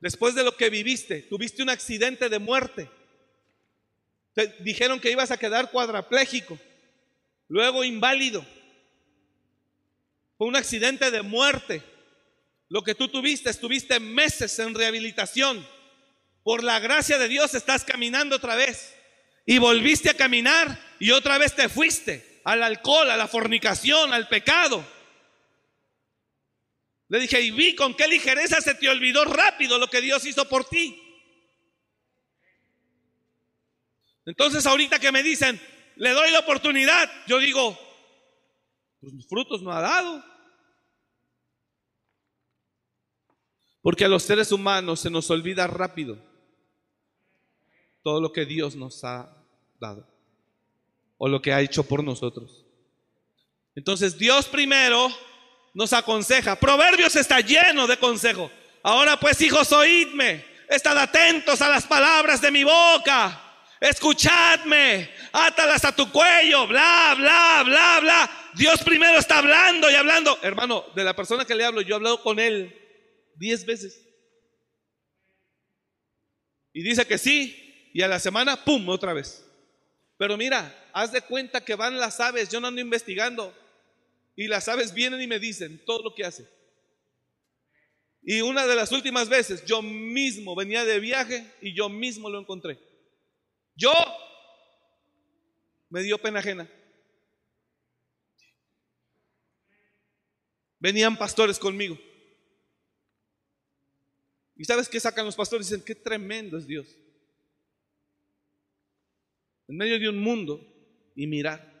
después 0.00 0.34
de 0.34 0.44
lo 0.44 0.56
que 0.56 0.70
viviste, 0.70 1.22
tuviste 1.22 1.62
un 1.62 1.70
accidente 1.70 2.28
de 2.28 2.38
muerte. 2.38 2.88
Te 4.34 4.48
dijeron 4.60 5.00
que 5.00 5.10
ibas 5.10 5.30
a 5.30 5.36
quedar 5.36 5.70
cuadraplégico, 5.70 6.58
luego 7.48 7.84
inválido. 7.84 8.46
Un 10.44 10.56
accidente 10.56 11.10
de 11.12 11.22
muerte. 11.22 11.82
Lo 12.68 12.82
que 12.82 12.96
tú 12.96 13.06
tuviste, 13.08 13.48
estuviste 13.48 14.00
meses 14.00 14.58
en 14.58 14.74
rehabilitación. 14.74 15.64
Por 16.42 16.64
la 16.64 16.80
gracia 16.80 17.16
de 17.16 17.28
Dios 17.28 17.54
estás 17.54 17.84
caminando 17.84 18.36
otra 18.36 18.56
vez. 18.56 18.92
Y 19.46 19.58
volviste 19.58 20.10
a 20.10 20.14
caminar 20.14 20.80
y 20.98 21.12
otra 21.12 21.38
vez 21.38 21.54
te 21.54 21.68
fuiste 21.68 22.40
al 22.44 22.62
alcohol, 22.62 23.10
a 23.10 23.16
la 23.16 23.28
fornicación, 23.28 24.12
al 24.12 24.26
pecado. 24.26 24.84
Le 27.08 27.20
dije, 27.20 27.40
y 27.40 27.52
vi 27.52 27.76
con 27.76 27.94
qué 27.94 28.08
ligereza 28.08 28.60
se 28.60 28.74
te 28.74 28.88
olvidó 28.88 29.24
rápido 29.24 29.78
lo 29.78 29.88
que 29.88 30.00
Dios 30.00 30.24
hizo 30.24 30.48
por 30.48 30.68
ti. 30.68 31.00
Entonces 34.26 34.66
ahorita 34.66 34.98
que 34.98 35.12
me 35.12 35.22
dicen, 35.22 35.60
le 35.96 36.10
doy 36.10 36.32
la 36.32 36.40
oportunidad, 36.40 37.10
yo 37.28 37.38
digo, 37.38 37.78
pues 39.00 39.12
frutos 39.28 39.62
no 39.62 39.72
ha 39.72 39.80
dado. 39.80 40.31
Porque 43.82 44.04
a 44.04 44.08
los 44.08 44.22
seres 44.22 44.52
humanos 44.52 45.00
se 45.00 45.10
nos 45.10 45.28
olvida 45.30 45.66
rápido 45.66 46.16
todo 48.02 48.20
lo 48.20 48.32
que 48.32 48.46
Dios 48.46 48.76
nos 48.76 49.04
ha 49.04 49.36
dado 49.80 50.06
o 51.18 51.28
lo 51.28 51.42
que 51.42 51.52
ha 51.52 51.60
hecho 51.60 51.84
por 51.84 52.02
nosotros. 52.02 52.64
Entonces 53.74 54.18
Dios 54.18 54.46
primero 54.46 55.08
nos 55.74 55.92
aconseja. 55.92 56.56
Proverbios 56.56 57.16
está 57.16 57.40
lleno 57.40 57.86
de 57.86 57.96
consejo. 57.96 58.50
Ahora 58.82 59.18
pues 59.18 59.40
hijos, 59.40 59.72
oídme. 59.72 60.44
Estad 60.68 60.96
atentos 60.98 61.60
a 61.60 61.68
las 61.68 61.86
palabras 61.86 62.40
de 62.40 62.50
mi 62.50 62.64
boca. 62.64 63.40
Escuchadme. 63.80 65.10
Átalas 65.32 65.84
a 65.84 65.94
tu 65.94 66.10
cuello. 66.10 66.66
Bla, 66.66 67.14
bla, 67.16 67.62
bla, 67.64 68.00
bla. 68.00 68.30
Dios 68.54 68.82
primero 68.82 69.18
está 69.18 69.38
hablando 69.38 69.90
y 69.90 69.94
hablando. 69.94 70.38
Hermano, 70.42 70.84
de 70.94 71.04
la 71.04 71.14
persona 71.14 71.44
que 71.44 71.54
le 71.54 71.64
hablo, 71.64 71.80
yo 71.82 71.94
he 71.94 71.96
hablado 71.96 72.22
con 72.22 72.38
él 72.38 72.81
diez 73.36 73.64
veces. 73.64 74.00
Y 76.72 76.82
dice 76.82 77.06
que 77.06 77.18
sí. 77.18 77.90
Y 77.94 78.02
a 78.02 78.08
la 78.08 78.18
semana, 78.18 78.64
¡pum! 78.64 78.88
otra 78.88 79.12
vez. 79.12 79.44
Pero 80.16 80.36
mira, 80.36 80.88
haz 80.92 81.12
de 81.12 81.20
cuenta 81.20 81.64
que 81.64 81.74
van 81.74 81.98
las 81.98 82.20
aves, 82.20 82.48
yo 82.48 82.60
no 82.60 82.68
ando 82.68 82.80
investigando, 82.80 83.52
y 84.36 84.46
las 84.46 84.68
aves 84.68 84.94
vienen 84.94 85.20
y 85.20 85.26
me 85.26 85.38
dicen 85.38 85.84
todo 85.84 86.02
lo 86.02 86.14
que 86.14 86.24
hace. 86.24 86.48
Y 88.22 88.40
una 88.40 88.66
de 88.66 88.76
las 88.76 88.92
últimas 88.92 89.28
veces 89.28 89.64
yo 89.64 89.82
mismo 89.82 90.54
venía 90.54 90.84
de 90.84 91.00
viaje 91.00 91.52
y 91.60 91.74
yo 91.74 91.88
mismo 91.88 92.30
lo 92.30 92.38
encontré. 92.38 92.78
Yo 93.74 93.92
me 95.90 96.02
dio 96.02 96.18
pena 96.18 96.38
ajena. 96.38 96.70
Venían 100.78 101.16
pastores 101.16 101.58
conmigo. 101.58 101.98
¿Y 104.56 104.64
sabes 104.64 104.88
qué 104.88 105.00
sacan 105.00 105.24
los 105.24 105.36
pastores? 105.36 105.68
Dicen, 105.68 105.84
qué 105.84 105.94
tremendo 105.94 106.58
es 106.58 106.66
Dios. 106.66 106.86
En 109.68 109.76
medio 109.76 109.98
de 109.98 110.08
un 110.08 110.18
mundo 110.18 110.60
y 111.14 111.26
mirar. 111.26 111.72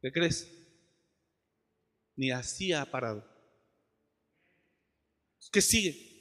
¿Qué 0.00 0.10
crees? 0.12 0.50
Ni 2.16 2.30
así 2.30 2.72
ha 2.72 2.84
parado. 2.84 3.24
¿Qué 5.52 5.60
sigue? 5.60 6.12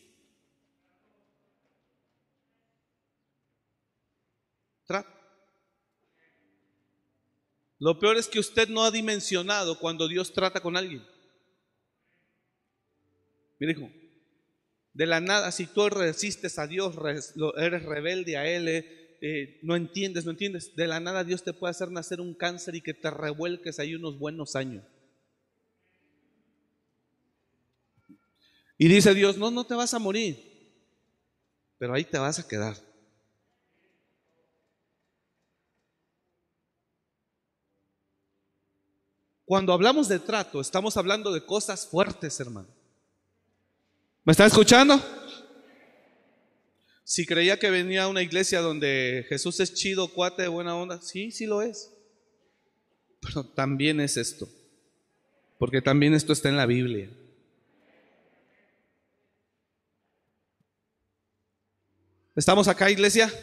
Trap. 4.86 5.08
Lo 7.80 7.98
peor 7.98 8.18
es 8.18 8.28
que 8.28 8.40
usted 8.40 8.70
no 8.70 8.84
ha 8.84 8.92
dimensionado 8.92 9.80
cuando 9.80 10.08
Dios 10.08 10.32
trata 10.32 10.60
con 10.60 10.78
alguien. 10.78 11.04
Mire, 13.62 13.74
hijo, 13.74 13.92
de 14.92 15.06
la 15.06 15.22
nada, 15.22 15.52
si 15.52 15.68
tú 15.68 15.88
resistes 15.88 16.58
a 16.58 16.66
Dios, 16.66 16.96
eres 17.58 17.84
rebelde 17.84 18.36
a 18.36 18.48
Él, 18.48 18.68
eh, 18.68 19.20
eh, 19.22 19.60
no 19.62 19.76
entiendes, 19.76 20.26
no 20.26 20.32
entiendes. 20.32 20.76
De 20.76 20.88
la 20.88 21.00
nada 21.00 21.24
Dios 21.24 21.44
te 21.44 21.54
puede 21.54 21.70
hacer 21.70 21.92
nacer 21.92 22.22
un 22.22 22.34
cáncer 22.34 22.74
y 22.74 22.82
que 22.82 22.96
te 22.96 23.12
revuelques 23.12 23.78
ahí 23.78 23.94
unos 23.94 24.18
buenos 24.18 24.56
años. 24.56 24.84
Y 28.80 28.88
dice 28.88 29.14
Dios, 29.14 29.38
no, 29.38 29.52
no 29.52 29.64
te 29.64 29.76
vas 29.76 29.94
a 29.94 30.00
morir. 30.00 30.50
pero 31.78 31.94
ahí 31.94 32.04
te 32.04 32.18
vas 32.18 32.40
a 32.40 32.48
quedar. 32.48 32.76
Cuando 39.46 39.72
hablamos 39.72 40.08
de 40.08 40.18
trato, 40.18 40.62
estamos 40.62 40.98
hablando 40.98 41.32
de 41.32 41.46
cosas 41.46 41.86
fuertes, 41.86 42.40
hermano. 42.40 42.81
¿Me 44.24 44.32
está 44.32 44.46
escuchando? 44.46 45.02
Si 47.04 47.26
creía 47.26 47.58
que 47.58 47.72
venía 47.72 48.04
a 48.04 48.08
una 48.08 48.22
iglesia 48.22 48.62
donde 48.62 49.26
Jesús 49.28 49.60
es 49.60 49.74
chido, 49.74 50.10
cuate, 50.10 50.48
buena 50.48 50.76
onda, 50.76 51.02
sí, 51.02 51.32
sí 51.32 51.48
lo 51.48 51.64
es. 51.64 51.92
Pero 53.20 53.44
también 53.44 54.00
es 54.00 54.18
esto. 54.18 54.48
Porque 55.58 55.82
también 55.82 56.14
esto 56.14 56.34
está 56.34 56.50
en 56.50 56.58
la 56.58 56.68
Biblia. 56.68 57.10
¿Estamos 62.36 62.68
acá, 62.68 62.92
iglesia? 62.92 63.34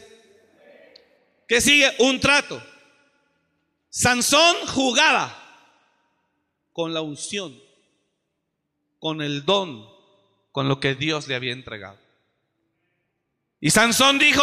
¿Qué 1.48 1.60
sigue? 1.60 1.90
Un 1.98 2.20
trato. 2.20 2.62
Sansón 3.90 4.54
jugaba 4.68 5.34
con 6.72 6.94
la 6.94 7.00
unción, 7.00 7.60
con 9.00 9.22
el 9.22 9.44
don, 9.44 9.97
con 10.58 10.66
lo 10.66 10.80
que 10.80 10.96
Dios 10.96 11.28
le 11.28 11.36
había 11.36 11.52
entregado. 11.52 11.96
Y 13.60 13.70
Sansón 13.70 14.18
dijo, 14.18 14.42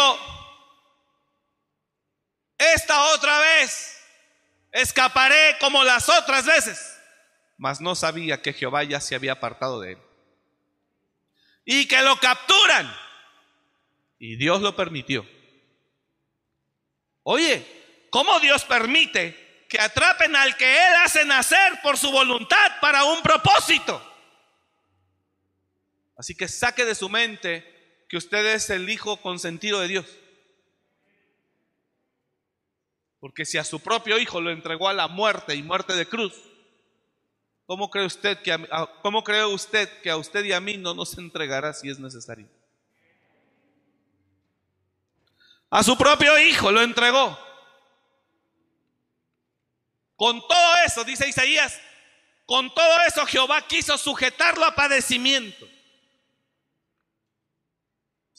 esta 2.56 3.12
otra 3.12 3.38
vez 3.38 4.02
escaparé 4.72 5.58
como 5.60 5.84
las 5.84 6.08
otras 6.08 6.46
veces, 6.46 6.98
mas 7.58 7.82
no 7.82 7.94
sabía 7.94 8.40
que 8.40 8.54
Jehová 8.54 8.82
ya 8.84 8.98
se 8.98 9.14
había 9.14 9.32
apartado 9.32 9.78
de 9.82 9.92
él. 9.92 9.98
Y 11.66 11.86
que 11.86 12.00
lo 12.00 12.16
capturan. 12.16 12.90
Y 14.18 14.36
Dios 14.36 14.62
lo 14.62 14.74
permitió. 14.74 15.28
Oye, 17.24 18.06
¿cómo 18.08 18.40
Dios 18.40 18.64
permite 18.64 19.66
que 19.68 19.78
atrapen 19.78 20.34
al 20.34 20.56
que 20.56 20.78
Él 20.78 20.94
hace 21.04 21.26
nacer 21.26 21.82
por 21.82 21.98
su 21.98 22.10
voluntad 22.10 22.80
para 22.80 23.04
un 23.04 23.20
propósito? 23.20 24.15
Así 26.16 26.34
que 26.34 26.48
saque 26.48 26.84
de 26.84 26.94
su 26.94 27.08
mente 27.08 28.04
que 28.08 28.16
usted 28.16 28.46
es 28.54 28.70
el 28.70 28.88
hijo 28.88 29.20
consentido 29.20 29.80
de 29.80 29.88
Dios. 29.88 30.06
Porque 33.20 33.44
si 33.44 33.58
a 33.58 33.64
su 33.64 33.80
propio 33.80 34.18
hijo 34.18 34.40
lo 34.40 34.50
entregó 34.50 34.88
a 34.88 34.94
la 34.94 35.08
muerte 35.08 35.54
y 35.54 35.62
muerte 35.62 35.94
de 35.94 36.06
cruz, 36.06 36.32
¿cómo 37.66 37.90
cree 37.90 38.06
usted 38.06 38.38
que 38.40 38.52
a, 38.52 38.86
cómo 39.02 39.24
cree 39.24 39.44
usted 39.44 39.88
que 40.00 40.10
a 40.10 40.16
usted 40.16 40.44
y 40.44 40.52
a 40.52 40.60
mí 40.60 40.76
no 40.76 40.94
nos 40.94 41.18
entregará 41.18 41.74
si 41.74 41.90
es 41.90 41.98
necesario? 41.98 42.48
A 45.68 45.82
su 45.82 45.98
propio 45.98 46.38
hijo 46.38 46.70
lo 46.70 46.80
entregó. 46.80 47.38
Con 50.14 50.40
todo 50.46 50.74
eso, 50.86 51.04
dice 51.04 51.28
Isaías, 51.28 51.78
con 52.46 52.72
todo 52.72 53.00
eso 53.06 53.26
Jehová 53.26 53.66
quiso 53.66 53.98
sujetarlo 53.98 54.64
a 54.64 54.74
padecimiento. 54.74 55.68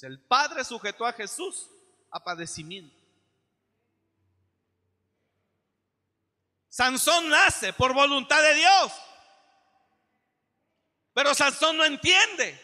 El 0.01 0.19
Padre 0.19 0.63
sujetó 0.63 1.05
a 1.05 1.13
Jesús 1.13 1.69
a 2.11 2.23
padecimiento. 2.23 2.95
Sansón 6.69 7.29
nace 7.29 7.73
por 7.73 7.93
voluntad 7.93 8.41
de 8.41 8.53
Dios. 8.53 8.93
Pero 11.13 11.33
Sansón 11.33 11.77
no 11.77 11.85
entiende. 11.85 12.61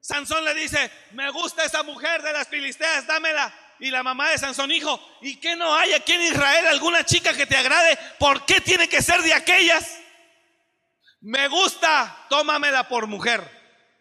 Sansón 0.00 0.44
le 0.44 0.52
dice, 0.52 0.92
me 1.12 1.30
gusta 1.30 1.64
esa 1.64 1.82
mujer 1.82 2.20
de 2.22 2.32
las 2.32 2.48
filisteas, 2.48 3.06
dámela. 3.06 3.50
Y 3.78 3.90
la 3.90 4.02
mamá 4.02 4.30
de 4.30 4.38
Sansón, 4.38 4.70
hijo, 4.70 5.00
¿y 5.22 5.36
qué 5.36 5.56
no 5.56 5.74
hay 5.74 5.94
aquí 5.94 6.12
en 6.12 6.22
Israel 6.22 6.66
alguna 6.66 7.04
chica 7.06 7.34
que 7.34 7.46
te 7.46 7.56
agrade? 7.56 7.98
¿Por 8.18 8.44
qué 8.44 8.60
tiene 8.60 8.88
que 8.88 9.00
ser 9.00 9.22
de 9.22 9.32
aquellas? 9.32 9.98
Me 11.22 11.48
gusta, 11.48 12.26
tómamela 12.28 12.86
por 12.86 13.06
mujer. 13.06 13.40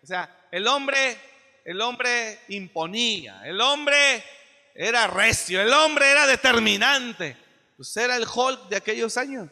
O 0.03 0.05
sea, 0.05 0.47
el 0.51 0.67
hombre, 0.67 1.17
el 1.65 1.81
hombre 1.81 2.39
imponía, 2.49 3.41
el 3.45 3.59
hombre 3.61 4.23
era 4.73 5.07
recio, 5.07 5.61
el 5.61 5.71
hombre 5.73 6.09
era 6.09 6.25
determinante. 6.25 7.37
Pues 7.75 7.95
era 7.97 8.15
el 8.15 8.27
Hulk 8.27 8.69
de 8.69 8.75
aquellos 8.75 9.17
años. 9.17 9.49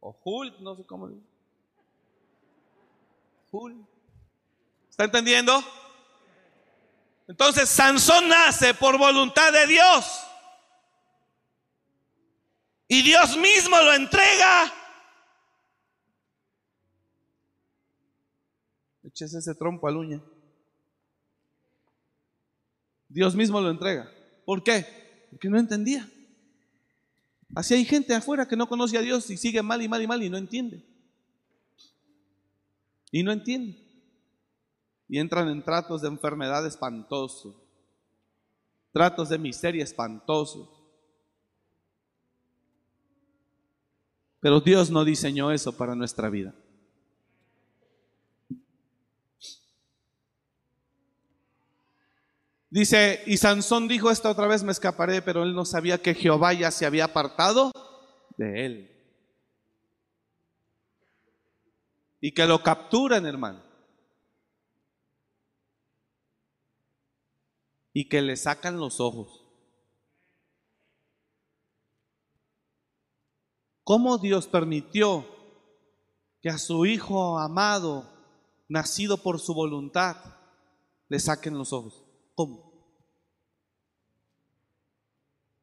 O 0.00 0.16
Hulk, 0.24 0.60
no 0.60 0.76
sé 0.76 0.84
cómo. 0.84 1.10
Hulk. 3.50 3.76
¿Está 4.88 5.04
entendiendo? 5.04 5.62
Entonces 7.28 7.68
Sansón 7.68 8.28
nace 8.28 8.72
por 8.74 8.96
voluntad 8.96 9.52
de 9.52 9.66
Dios. 9.66 10.22
Y 12.88 13.02
Dios 13.02 13.36
mismo 13.36 13.76
lo 13.76 13.92
entrega. 13.92 14.72
Ese 19.24 19.54
trompo 19.54 19.88
al 19.88 19.96
uña. 19.96 20.22
Dios 23.08 23.34
mismo 23.34 23.60
lo 23.60 23.70
entrega. 23.70 24.10
¿Por 24.44 24.62
qué? 24.62 24.86
Porque 25.30 25.48
no 25.48 25.58
entendía. 25.58 26.08
Así 27.54 27.74
hay 27.74 27.84
gente 27.84 28.14
afuera 28.14 28.46
que 28.46 28.56
no 28.56 28.68
conoce 28.68 28.98
a 28.98 29.02
Dios 29.02 29.30
y 29.30 29.36
sigue 29.36 29.62
mal 29.62 29.80
y 29.80 29.88
mal 29.88 30.02
y 30.02 30.06
mal 30.06 30.22
y 30.22 30.28
no 30.28 30.36
entiende. 30.36 30.84
Y 33.10 33.22
no 33.22 33.32
entiende. 33.32 33.78
Y 35.08 35.18
entran 35.18 35.48
en 35.48 35.62
tratos 35.62 36.02
de 36.02 36.08
enfermedad 36.08 36.66
espantosos. 36.66 37.56
Tratos 38.92 39.28
de 39.28 39.38
miseria 39.38 39.84
espantosos. 39.84 40.68
Pero 44.40 44.60
Dios 44.60 44.90
no 44.90 45.04
diseñó 45.04 45.50
eso 45.52 45.76
para 45.76 45.94
nuestra 45.94 46.28
vida. 46.28 46.54
Dice, 52.68 53.22
y 53.26 53.36
Sansón 53.36 53.86
dijo 53.86 54.10
esta 54.10 54.30
otra 54.30 54.46
vez, 54.46 54.62
me 54.64 54.72
escaparé, 54.72 55.22
pero 55.22 55.44
él 55.44 55.54
no 55.54 55.64
sabía 55.64 56.02
que 56.02 56.14
Jehová 56.14 56.52
ya 56.52 56.70
se 56.70 56.84
había 56.84 57.04
apartado 57.04 57.70
de 58.36 58.66
él. 58.66 58.92
Y 62.20 62.32
que 62.32 62.46
lo 62.46 62.62
capturan, 62.62 63.24
hermano. 63.24 63.62
Y 67.92 68.08
que 68.08 68.20
le 68.20 68.36
sacan 68.36 68.78
los 68.78 69.00
ojos. 69.00 69.44
¿Cómo 73.84 74.18
Dios 74.18 74.48
permitió 74.48 75.24
que 76.42 76.50
a 76.50 76.58
su 76.58 76.84
hijo 76.84 77.38
amado, 77.38 78.12
nacido 78.68 79.22
por 79.22 79.38
su 79.38 79.54
voluntad, 79.54 80.16
le 81.08 81.20
saquen 81.20 81.56
los 81.56 81.72
ojos? 81.72 82.05
¿Cómo? 82.36 82.70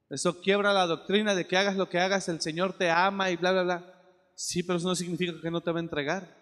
Eso 0.10 0.42
quiebra 0.42 0.74
la 0.74 0.88
doctrina 0.88 1.34
de 1.36 1.48
que 1.48 1.56
hagas 1.56 1.76
lo 1.76 1.88
que 1.88 2.00
hagas, 2.00 2.28
el 2.30 2.42
Señor 2.42 2.74
te 2.74 2.90
ama 2.90 3.30
y 3.30 3.36
bla, 3.36 3.52
bla, 3.52 3.64
bla. 3.64 3.94
Sí, 4.36 4.64
pero 4.64 4.78
eso 4.78 4.88
no 4.88 4.96
significa 4.96 5.40
que 5.40 5.52
no 5.52 5.62
te 5.62 5.72
va 5.72 5.80
a 5.80 5.84
entregar. 5.84 6.36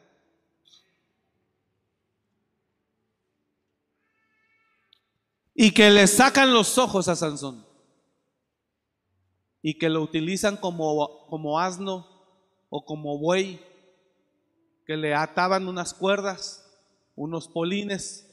Y 5.54 5.72
que 5.72 5.90
le 5.90 6.08
sacan 6.08 6.54
los 6.54 6.78
ojos 6.78 7.10
a 7.10 7.16
Sansón. 7.16 7.66
Y 9.62 9.78
que 9.78 9.90
lo 9.90 10.02
utilizan 10.02 10.58
como, 10.58 11.28
como 11.28 11.60
asno 11.60 12.08
o 12.70 12.86
como 12.86 13.18
buey. 13.20 13.62
Que 14.86 14.96
le 14.96 15.14
ataban 15.14 15.68
unas 15.68 15.94
cuerdas, 15.94 16.66
unos 17.16 17.50
polines 17.50 18.31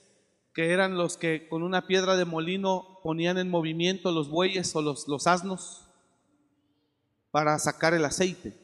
que 0.58 0.72
eran 0.72 0.98
los 0.98 1.16
que 1.16 1.46
con 1.48 1.62
una 1.62 1.86
piedra 1.86 2.16
de 2.16 2.24
molino 2.24 2.98
ponían 3.04 3.38
en 3.38 3.48
movimiento 3.48 4.10
los 4.10 4.28
bueyes 4.28 4.74
o 4.74 4.82
los, 4.82 5.26
asnos 5.28 5.84
para 7.30 7.56
sacar 7.60 7.94
el 7.94 8.04
aceite. 8.04 8.58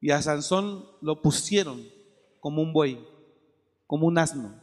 Y 0.00 0.12
a 0.12 0.22
Sansón 0.22 0.88
lo 1.00 1.20
pusieron 1.20 1.84
como 2.38 2.62
un 2.62 2.72
buey, 2.72 3.04
como 3.88 4.06
un 4.06 4.18
asno. 4.18 4.54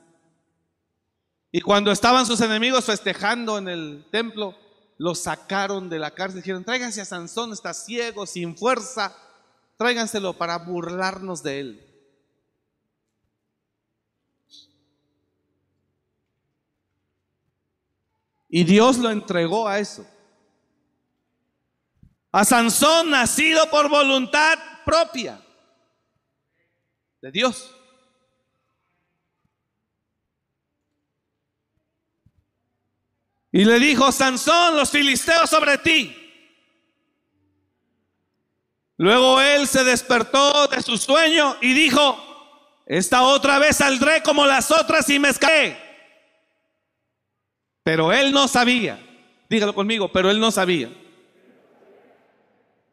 Y 1.52 1.60
cuando 1.60 1.92
estaban 1.92 2.26
sus 2.26 2.40
enemigos 2.40 2.86
festejando 2.86 3.58
en 3.58 3.68
el 3.68 4.06
templo, 4.14 4.56
lo 4.98 5.16
sacaron 5.16 5.90
de 5.90 6.00
la 6.00 6.12
cárcel. 6.12 6.40
Dijeron, 6.40 6.64
tráiganse 6.64 7.02
a 7.02 7.06
Sansón, 7.06 7.52
está 7.52 7.74
ciego, 7.74 8.26
sin 8.26 8.56
fuerza, 8.56 9.14
tráiganselo 9.76 10.32
para 10.38 10.60
burlarnos 10.60 11.44
de 11.44 11.60
él. 11.60 11.89
Y 18.50 18.64
Dios 18.64 18.98
lo 18.98 19.12
entregó 19.12 19.68
a 19.68 19.80
eso. 19.80 20.06
A 22.32 22.44
Sansón 22.44 23.12
nacido 23.12 23.70
por 23.70 23.90
voluntad 23.90 24.58
propia 24.86 25.40
de 27.22 27.32
Dios. 27.32 27.76
Y 33.52 33.66
le 33.66 33.80
dijo, 33.80 34.12
Sansón, 34.12 34.76
los 34.76 34.92
filisteos 34.92 35.50
sobre 35.50 35.78
ti. 35.78 36.16
Luego 38.98 39.40
él 39.40 39.68
se 39.68 39.84
despertó 39.84 40.68
de 40.68 40.82
su 40.82 40.98
sueño 40.98 41.56
y 41.62 41.74
dijo, 41.74 42.26
esta 42.86 43.24
otra 43.24 43.58
vez 43.58 43.78
saldré 43.78 44.22
como 44.22 44.46
las 44.46 44.72
otras 44.72 45.10
y 45.10 45.20
me 45.20 45.30
escaparé. 45.30 45.89
Pero 47.90 48.14
él 48.14 48.32
no 48.32 48.48
sabía, 48.48 49.04
dígalo 49.50 49.74
conmigo, 49.74 50.12
pero 50.12 50.30
él 50.30 50.40
no 50.40 50.52
sabía. 50.52 50.96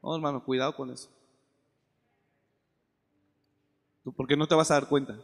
Oh, 0.00 0.16
hermano, 0.16 0.42
cuidado 0.42 0.74
con 0.74 0.90
eso. 0.90 1.11
Porque 4.16 4.38
no 4.38 4.48
te 4.48 4.54
vas 4.54 4.70
a 4.70 4.74
dar 4.80 4.88
cuenta. 4.88 5.18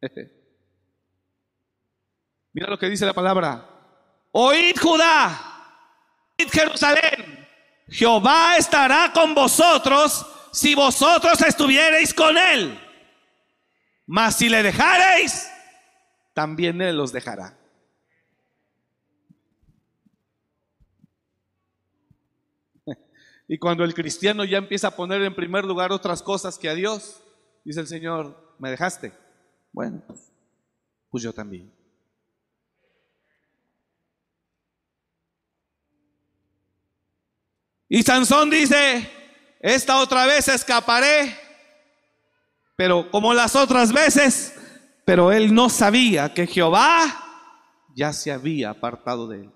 Mira 2.52 2.70
lo 2.70 2.78
que 2.78 2.88
dice 2.88 3.04
la 3.04 3.12
palabra. 3.12 3.68
Oíd 4.30 4.76
Judá, 4.80 5.74
oíd 6.38 6.48
Jerusalén. 6.48 7.48
Jehová 7.88 8.58
estará 8.58 9.10
con 9.12 9.34
vosotros 9.34 10.24
si 10.52 10.76
vosotros 10.76 11.40
estuviereis 11.42 12.14
con 12.14 12.38
él. 12.38 12.80
Mas 14.06 14.36
si 14.36 14.48
le 14.48 14.62
dejareis, 14.62 15.50
también 16.36 16.82
él 16.82 16.98
los 16.98 17.12
dejará. 17.12 17.58
Y 23.48 23.58
cuando 23.58 23.84
el 23.84 23.94
cristiano 23.94 24.44
ya 24.44 24.58
empieza 24.58 24.88
a 24.88 24.96
poner 24.96 25.22
en 25.22 25.34
primer 25.34 25.64
lugar 25.64 25.92
otras 25.92 26.20
cosas 26.20 26.58
que 26.58 26.68
a 26.68 26.74
Dios, 26.74 27.22
dice 27.64 27.80
el 27.80 27.86
Señor, 27.86 28.54
¿me 28.58 28.70
dejaste? 28.70 29.14
Bueno, 29.72 30.02
pues, 30.06 30.30
pues 31.08 31.22
yo 31.22 31.32
también. 31.32 31.72
Y 37.88 38.02
Sansón 38.02 38.50
dice, 38.50 39.10
esta 39.60 40.00
otra 40.00 40.26
vez 40.26 40.48
escaparé, 40.48 41.38
pero 42.76 43.10
como 43.10 43.32
las 43.32 43.56
otras 43.56 43.90
veces, 43.92 44.55
pero 45.06 45.30
él 45.30 45.54
no 45.54 45.70
sabía 45.70 46.34
que 46.34 46.48
Jehová 46.48 47.04
ya 47.94 48.12
se 48.12 48.32
había 48.32 48.70
apartado 48.70 49.28
de 49.28 49.42
él. 49.42 49.52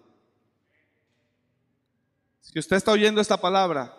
Si 2.40 2.56
usted 2.56 2.76
está 2.76 2.92
oyendo 2.92 3.20
esta 3.20 3.36
palabra, 3.36 3.92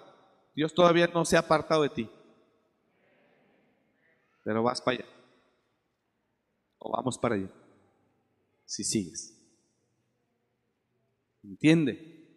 Dios 0.56 0.74
todavía 0.74 1.08
no 1.08 1.26
se 1.26 1.36
ha 1.36 1.42
apartado 1.42 1.84
de 1.84 1.90
ti. 1.90 2.10
Pero 4.46 4.64
vas 4.64 4.82
para 4.82 5.00
allá. 5.00 5.10
O 6.80 6.90
vamos 6.90 7.18
para 7.18 7.36
allá. 7.36 7.52
Si 8.66 8.86
sigues. 8.86 9.38
¿Entiende? 11.44 12.30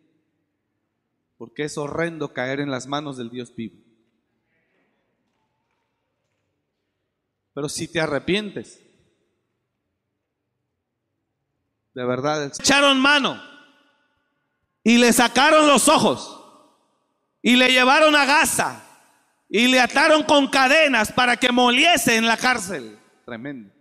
Porque 1.39 1.63
es 1.63 1.79
horrendo 1.79 2.33
caer 2.33 2.59
en 2.59 2.73
las 2.73 2.89
manos 2.89 3.17
del 3.17 3.31
Dios 3.31 3.55
vivo. 3.55 3.79
Pero 7.55 7.69
si 7.69 7.87
te 7.87 8.01
arrepientes, 8.01 8.84
de 11.95 12.05
verdad, 12.05 12.45
echaron 12.47 13.01
mano 13.01 13.41
y 14.83 14.99
le 14.99 15.13
sacaron 15.13 15.69
los 15.69 15.89
ojos 15.89 16.41
y 17.41 17.57
le 17.57 17.71
llevaron 17.71 18.17
a 18.17 18.25
Gaza 18.25 18.83
y 19.49 19.69
le 19.69 19.81
ataron 19.81 20.25
con 20.25 20.49
cadenas 20.49 21.13
para 21.13 21.37
que 21.37 21.53
moliese 21.53 22.17
en 22.17 22.27
la 22.27 22.37
cárcel. 22.37 22.99
Tremendo. 23.25 23.73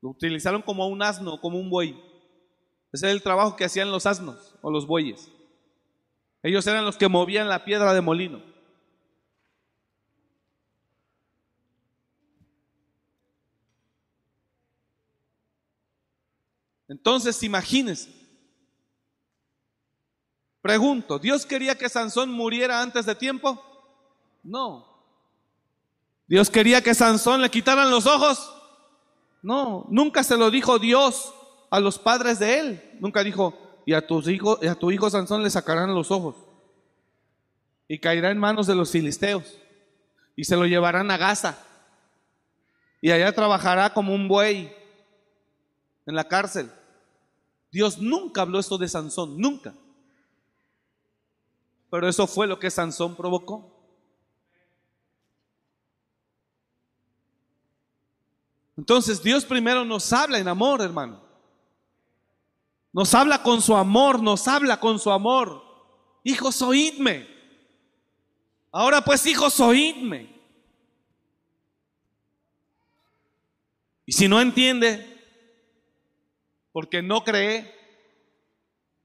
Lo 0.00 0.10
utilizaron 0.10 0.62
como 0.62 0.86
un 0.86 1.02
asno, 1.02 1.40
como 1.40 1.58
un 1.58 1.68
buey. 1.68 1.90
Ese 2.92 3.06
es 3.08 3.12
el 3.12 3.22
trabajo 3.22 3.56
que 3.56 3.64
hacían 3.64 3.90
los 3.90 4.06
asnos 4.06 4.54
o 4.62 4.70
los 4.70 4.86
bueyes. 4.86 5.30
Ellos 6.42 6.66
eran 6.66 6.84
los 6.84 6.96
que 6.96 7.08
movían 7.08 7.48
la 7.48 7.64
piedra 7.64 7.94
de 7.94 8.00
molino. 8.00 8.51
Entonces, 16.92 17.42
imagínense, 17.42 18.22
Pregunto, 20.62 21.18
¿Dios 21.18 21.44
quería 21.44 21.76
que 21.76 21.88
Sansón 21.88 22.30
muriera 22.30 22.80
antes 22.80 23.04
de 23.04 23.16
tiempo? 23.16 23.60
No. 24.44 24.86
¿Dios 26.28 26.48
quería 26.50 26.80
que 26.80 26.94
Sansón 26.94 27.42
le 27.42 27.50
quitaran 27.50 27.90
los 27.90 28.06
ojos? 28.06 28.54
No, 29.42 29.86
nunca 29.90 30.22
se 30.22 30.36
lo 30.36 30.52
dijo 30.52 30.78
Dios 30.78 31.34
a 31.68 31.80
los 31.80 31.98
padres 31.98 32.38
de 32.38 32.60
él. 32.60 32.98
Nunca 33.00 33.24
dijo, 33.24 33.58
y 33.84 33.92
a, 33.92 34.06
tus 34.06 34.28
hijos, 34.28 34.60
y 34.62 34.68
a 34.68 34.76
tu 34.76 34.92
hijo 34.92 35.10
Sansón 35.10 35.42
le 35.42 35.50
sacarán 35.50 35.92
los 35.96 36.12
ojos. 36.12 36.36
Y 37.88 37.98
caerá 37.98 38.30
en 38.30 38.38
manos 38.38 38.68
de 38.68 38.76
los 38.76 38.92
filisteos. 38.92 39.58
Y 40.36 40.44
se 40.44 40.56
lo 40.56 40.66
llevarán 40.66 41.10
a 41.10 41.16
Gaza. 41.16 41.58
Y 43.00 43.10
allá 43.10 43.32
trabajará 43.32 43.92
como 43.92 44.14
un 44.14 44.28
buey 44.28 44.72
en 46.06 46.14
la 46.14 46.22
cárcel. 46.22 46.70
Dios 47.72 47.98
nunca 47.98 48.42
habló 48.42 48.58
esto 48.58 48.76
de 48.76 48.86
Sansón, 48.86 49.38
nunca. 49.38 49.74
Pero 51.90 52.06
eso 52.06 52.26
fue 52.26 52.46
lo 52.46 52.58
que 52.58 52.70
Sansón 52.70 53.16
provocó. 53.16 53.72
Entonces 58.76 59.22
Dios 59.22 59.44
primero 59.44 59.84
nos 59.84 60.12
habla 60.12 60.38
en 60.38 60.48
amor, 60.48 60.82
hermano. 60.82 61.20
Nos 62.92 63.14
habla 63.14 63.42
con 63.42 63.62
su 63.62 63.74
amor, 63.74 64.22
nos 64.22 64.46
habla 64.48 64.78
con 64.78 64.98
su 64.98 65.10
amor. 65.10 65.62
Hijos, 66.24 66.60
oídme. 66.60 67.26
Ahora 68.70 69.02
pues, 69.02 69.24
hijos, 69.24 69.58
oídme. 69.60 70.30
Y 74.04 74.12
si 74.12 74.28
no 74.28 74.40
entiende, 74.40 75.11
porque 76.72 77.02
no 77.02 77.22
cree, 77.22 77.72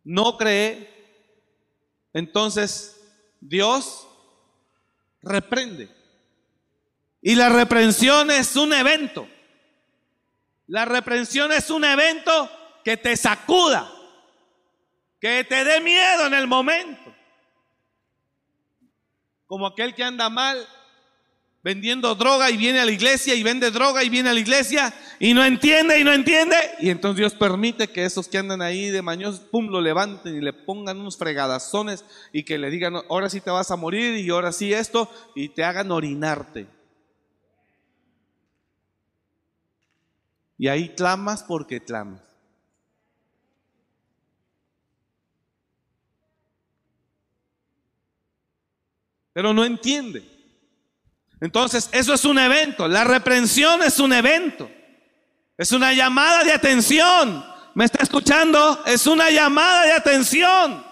no 0.03 0.37
cree, 0.37 0.89
entonces 2.13 2.99
Dios 3.39 4.07
reprende. 5.21 5.89
Y 7.21 7.35
la 7.35 7.49
reprensión 7.49 8.31
es 8.31 8.55
un 8.55 8.73
evento. 8.73 9.27
La 10.67 10.85
reprensión 10.85 11.51
es 11.51 11.69
un 11.69 11.83
evento 11.83 12.49
que 12.83 12.97
te 12.97 13.15
sacuda, 13.17 13.91
que 15.19 15.43
te 15.43 15.63
dé 15.63 15.81
miedo 15.81 16.25
en 16.25 16.33
el 16.33 16.47
momento. 16.47 17.13
Como 19.45 19.67
aquel 19.67 19.95
que 19.95 20.03
anda 20.03 20.29
mal 20.29 20.67
vendiendo 21.67 22.15
droga 22.15 22.49
y 22.49 22.55
viene 22.55 22.79
a 22.79 22.85
la 22.85 22.93
iglesia 22.93 23.35
y 23.35 23.43
vende 23.43 23.71
droga 23.71 24.01
y 24.01 24.07
viene 24.07 24.29
a 24.29 24.33
la 24.33 24.39
iglesia 24.39 24.93
y 25.19 25.33
no 25.33 25.43
entiende 25.43 25.99
y 25.99 26.03
no 26.05 26.13
entiende. 26.13 26.55
Y 26.79 26.89
entonces 26.89 27.17
Dios 27.17 27.33
permite 27.33 27.89
que 27.89 28.05
esos 28.05 28.29
que 28.29 28.37
andan 28.37 28.61
ahí 28.61 28.89
de 28.89 29.01
maños, 29.01 29.41
pum, 29.41 29.67
lo 29.67 29.81
levanten 29.81 30.33
y 30.33 30.39
le 30.39 30.53
pongan 30.53 30.97
unos 30.97 31.17
fregadazones 31.17 32.05
y 32.31 32.43
que 32.43 32.57
le 32.57 32.69
digan, 32.69 32.95
ahora 33.09 33.29
sí 33.29 33.41
te 33.41 33.51
vas 33.51 33.69
a 33.69 33.75
morir 33.75 34.15
y 34.15 34.29
ahora 34.29 34.53
sí 34.53 34.73
esto 34.73 35.11
y 35.35 35.49
te 35.49 35.65
hagan 35.65 35.91
orinarte. 35.91 36.67
Y 40.57 40.69
ahí 40.69 40.95
clamas 40.95 41.43
porque 41.43 41.83
clamas. 41.83 42.21
Pero 49.33 49.53
no 49.53 49.65
entiende. 49.65 50.36
Entonces, 51.39 51.89
eso 51.91 52.13
es 52.13 52.25
un 52.25 52.39
evento. 52.39 52.87
La 52.87 53.03
reprensión 53.03 53.83
es 53.83 53.99
un 53.99 54.13
evento. 54.13 54.69
Es 55.57 55.71
una 55.71 55.93
llamada 55.93 56.43
de 56.43 56.51
atención. 56.51 57.45
¿Me 57.75 57.85
está 57.85 58.01
escuchando? 58.01 58.83
Es 58.85 59.05
una 59.05 59.29
llamada 59.29 59.85
de 59.85 59.91
atención. 59.93 60.83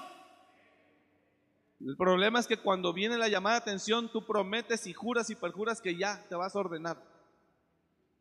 El 1.80 1.98
problema 1.98 2.40
es 2.40 2.48
que 2.48 2.58
cuando 2.58 2.94
viene 2.94 3.18
la 3.18 3.28
llamada 3.28 3.58
de 3.58 3.62
atención, 3.62 4.12
tú 4.12 4.26
prometes 4.26 4.88
y 4.88 4.94
juras 4.94 5.30
y 5.30 5.36
perjuras 5.36 5.82
que 5.82 5.98
ya 5.98 6.24
te 6.30 6.36
vas 6.36 6.56
a 6.56 6.60
ordenar. 6.60 7.02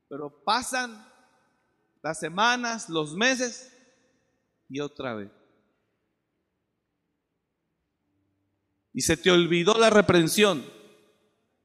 Pero 0.08 0.42
pasan 0.44 1.06
las 2.02 2.18
semanas, 2.18 2.88
los 2.88 3.14
meses 3.14 3.72
y 4.68 4.80
otra 4.80 5.14
vez. 5.14 5.30
Y 8.92 9.00
se 9.02 9.16
te 9.16 9.30
olvidó 9.30 9.74
la 9.78 9.90
reprensión 9.90 10.64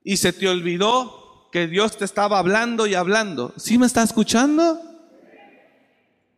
y 0.03 0.17
se 0.17 0.33
te 0.33 0.47
olvidó 0.47 1.49
que 1.51 1.67
Dios 1.67 1.97
te 1.97 2.05
estaba 2.05 2.39
hablando 2.39 2.88
y 2.88 2.95
hablando. 2.95 3.53
¿Sí 3.57 3.77
me 3.77 3.85
está 3.85 4.03
escuchando? 4.03 4.79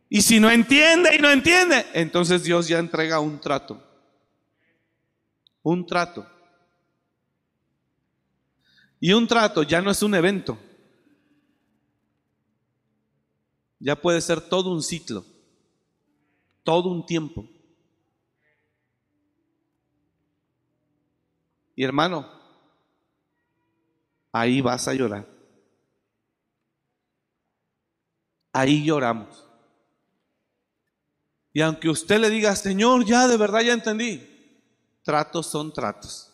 Y 0.10 0.21
si 0.21 0.39
no 0.39 0.50
entiende 0.50 1.15
y 1.15 1.19
no 1.19 1.30
entiende, 1.30 1.86
entonces 1.93 2.43
Dios 2.43 2.67
ya 2.67 2.80
entrega 2.80 3.19
un 3.19 3.39
trato. 3.39 3.82
Un 5.63 5.86
trato. 5.86 6.26
Y 9.00 9.13
un 9.13 9.28
trato 9.28 9.63
ya 9.63 9.82
no 9.82 9.91
es 9.91 10.02
un 10.04 10.15
evento. 10.15 10.58
ya 13.82 14.00
puede 14.00 14.21
ser 14.21 14.39
todo 14.39 14.71
un 14.71 14.84
ciclo, 14.84 15.26
todo 16.63 16.89
un 16.89 17.04
tiempo. 17.04 17.50
Y 21.76 21.84
hermano, 21.84 22.30
ahí 24.32 24.62
vas 24.62 24.88
a 24.88 24.94
llorar. 24.94 25.28
Ahí 28.54 28.84
lloramos. 28.84 29.48
Y 31.54 31.62
aunque 31.62 31.89
usted 31.89 32.20
le 32.20 32.30
diga, 32.30 32.56
Señor, 32.56 33.06
ya 33.06 33.28
de 33.28 33.38
verdad 33.38 33.62
ya 33.62 33.74
entendí, 33.74 34.28
tratos 35.04 35.48
son 35.48 35.74
tratos. 35.74 36.32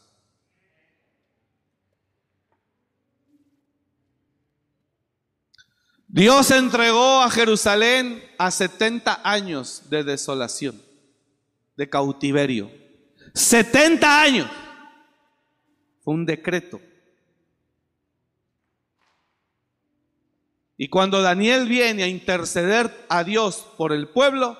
Dios 6.08 6.50
entregó 6.52 7.22
a 7.22 7.30
Jerusalén 7.30 8.24
a 8.38 8.50
70 8.50 9.22
años 9.24 9.84
de 9.90 10.04
desolación, 10.04 10.82
de 11.76 11.90
cautiverio. 11.90 12.72
70 13.34 14.22
años. 14.22 14.52
Fue 16.02 16.14
un 16.14 16.26
decreto. 16.26 16.80
Y 20.78 20.90
cuando 20.90 21.22
Daniel 21.22 21.68
viene 21.68 22.04
a 22.04 22.08
interceder 22.08 23.06
a 23.10 23.24
Dios 23.24 23.66
por 23.78 23.92
el 23.92 24.08
pueblo, 24.08 24.58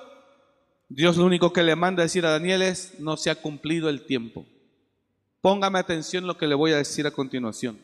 Dios 0.88 1.16
lo 1.16 1.24
único 1.24 1.52
que 1.52 1.62
le 1.62 1.76
manda 1.76 2.02
a 2.02 2.06
decir 2.06 2.26
a 2.26 2.30
Daniel 2.30 2.62
es, 2.62 2.98
no 2.98 3.16
se 3.16 3.30
ha 3.30 3.36
cumplido 3.36 3.88
el 3.88 4.04
tiempo. 4.04 4.44
Póngame 5.40 5.78
atención 5.78 6.26
lo 6.26 6.36
que 6.36 6.48
le 6.48 6.56
voy 6.56 6.72
a 6.72 6.78
decir 6.78 7.06
a 7.06 7.12
continuación. 7.12 7.80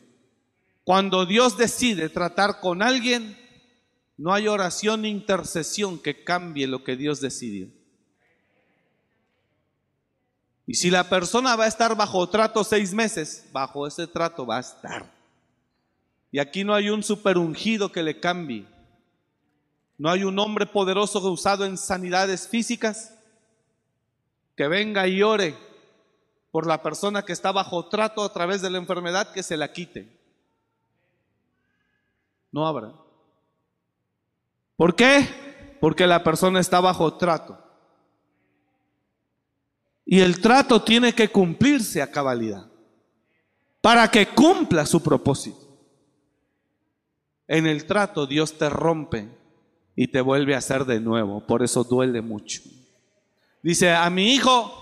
Cuando 0.83 1.25
Dios 1.25 1.57
decide 1.57 2.09
tratar 2.09 2.59
con 2.59 2.81
alguien, 2.81 3.37
no 4.17 4.33
hay 4.33 4.47
oración 4.47 5.03
ni 5.03 5.09
intercesión 5.09 5.97
que 5.97 6.23
cambie 6.23 6.67
lo 6.67 6.83
que 6.83 6.97
Dios 6.97 7.21
decidió. 7.21 7.69
Y 10.67 10.75
si 10.75 10.89
la 10.89 11.07
persona 11.07 11.55
va 11.55 11.65
a 11.65 11.67
estar 11.67 11.95
bajo 11.95 12.27
trato 12.27 12.63
seis 12.63 12.93
meses, 12.93 13.47
bajo 13.51 13.87
ese 13.87 14.07
trato 14.07 14.45
va 14.45 14.57
a 14.57 14.61
estar. 14.61 15.14
Y 16.35 16.39
aquí 16.39 16.65
no 16.65 16.73
hay 16.73 16.89
un 16.89 17.01
superungido 17.01 17.93
que 17.93 18.03
le 18.03 18.19
cambie. 18.19 18.65
No 19.97 20.09
hay 20.09 20.25
un 20.25 20.37
hombre 20.37 20.65
poderoso 20.65 21.19
usado 21.31 21.63
en 21.63 21.77
sanidades 21.77 22.49
físicas 22.49 23.17
que 24.57 24.67
venga 24.67 25.07
y 25.07 25.23
ore 25.23 25.55
por 26.51 26.67
la 26.67 26.83
persona 26.83 27.23
que 27.23 27.31
está 27.31 27.53
bajo 27.53 27.87
trato 27.87 28.21
a 28.21 28.33
través 28.33 28.61
de 28.61 28.69
la 28.69 28.79
enfermedad 28.79 29.31
que 29.31 29.43
se 29.43 29.55
la 29.55 29.71
quite. 29.71 30.09
No 32.51 32.67
habrá. 32.67 32.91
¿Por 34.75 34.93
qué? 34.93 35.77
Porque 35.79 36.05
la 36.05 36.21
persona 36.21 36.59
está 36.59 36.81
bajo 36.81 37.13
trato. 37.13 37.57
Y 40.05 40.19
el 40.19 40.41
trato 40.41 40.83
tiene 40.83 41.15
que 41.15 41.29
cumplirse 41.31 42.01
a 42.01 42.11
cabalidad 42.11 42.67
para 43.79 44.11
que 44.11 44.27
cumpla 44.27 44.85
su 44.85 45.01
propósito. 45.01 45.64
En 47.47 47.67
el 47.67 47.85
trato 47.85 48.25
Dios 48.25 48.57
te 48.57 48.69
rompe 48.69 49.29
y 49.95 50.07
te 50.07 50.21
vuelve 50.21 50.55
a 50.55 50.59
hacer 50.59 50.85
de 50.85 50.99
nuevo. 50.99 51.45
Por 51.45 51.63
eso 51.63 51.83
duele 51.83 52.21
mucho. 52.21 52.61
Dice, 53.61 53.91
a 53.91 54.09
mi 54.09 54.33
hijo 54.33 54.81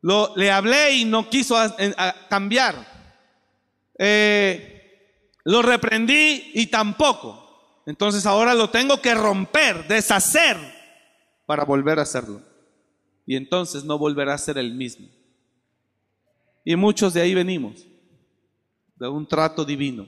lo, 0.00 0.34
le 0.36 0.50
hablé 0.50 0.96
y 0.96 1.04
no 1.04 1.28
quiso 1.28 1.56
cambiar. 2.28 2.74
Eh, 3.98 4.72
lo 5.44 5.62
reprendí 5.62 6.50
y 6.54 6.66
tampoco. 6.66 7.82
Entonces 7.86 8.26
ahora 8.26 8.54
lo 8.54 8.70
tengo 8.70 9.00
que 9.00 9.14
romper, 9.14 9.86
deshacer, 9.88 10.56
para 11.46 11.64
volver 11.64 11.98
a 11.98 12.02
hacerlo. 12.02 12.40
Y 13.26 13.36
entonces 13.36 13.84
no 13.84 13.98
volverá 13.98 14.34
a 14.34 14.38
ser 14.38 14.58
el 14.58 14.74
mismo. 14.74 15.08
Y 16.64 16.76
muchos 16.76 17.12
de 17.14 17.20
ahí 17.20 17.34
venimos, 17.34 17.84
de 18.96 19.08
un 19.08 19.26
trato 19.26 19.64
divino. 19.64 20.06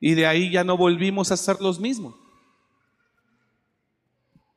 Y 0.00 0.14
de 0.14 0.26
ahí 0.26 0.50
ya 0.50 0.64
no 0.64 0.76
volvimos 0.76 1.30
a 1.30 1.36
ser 1.36 1.60
los 1.60 1.78
mismos. 1.78 2.14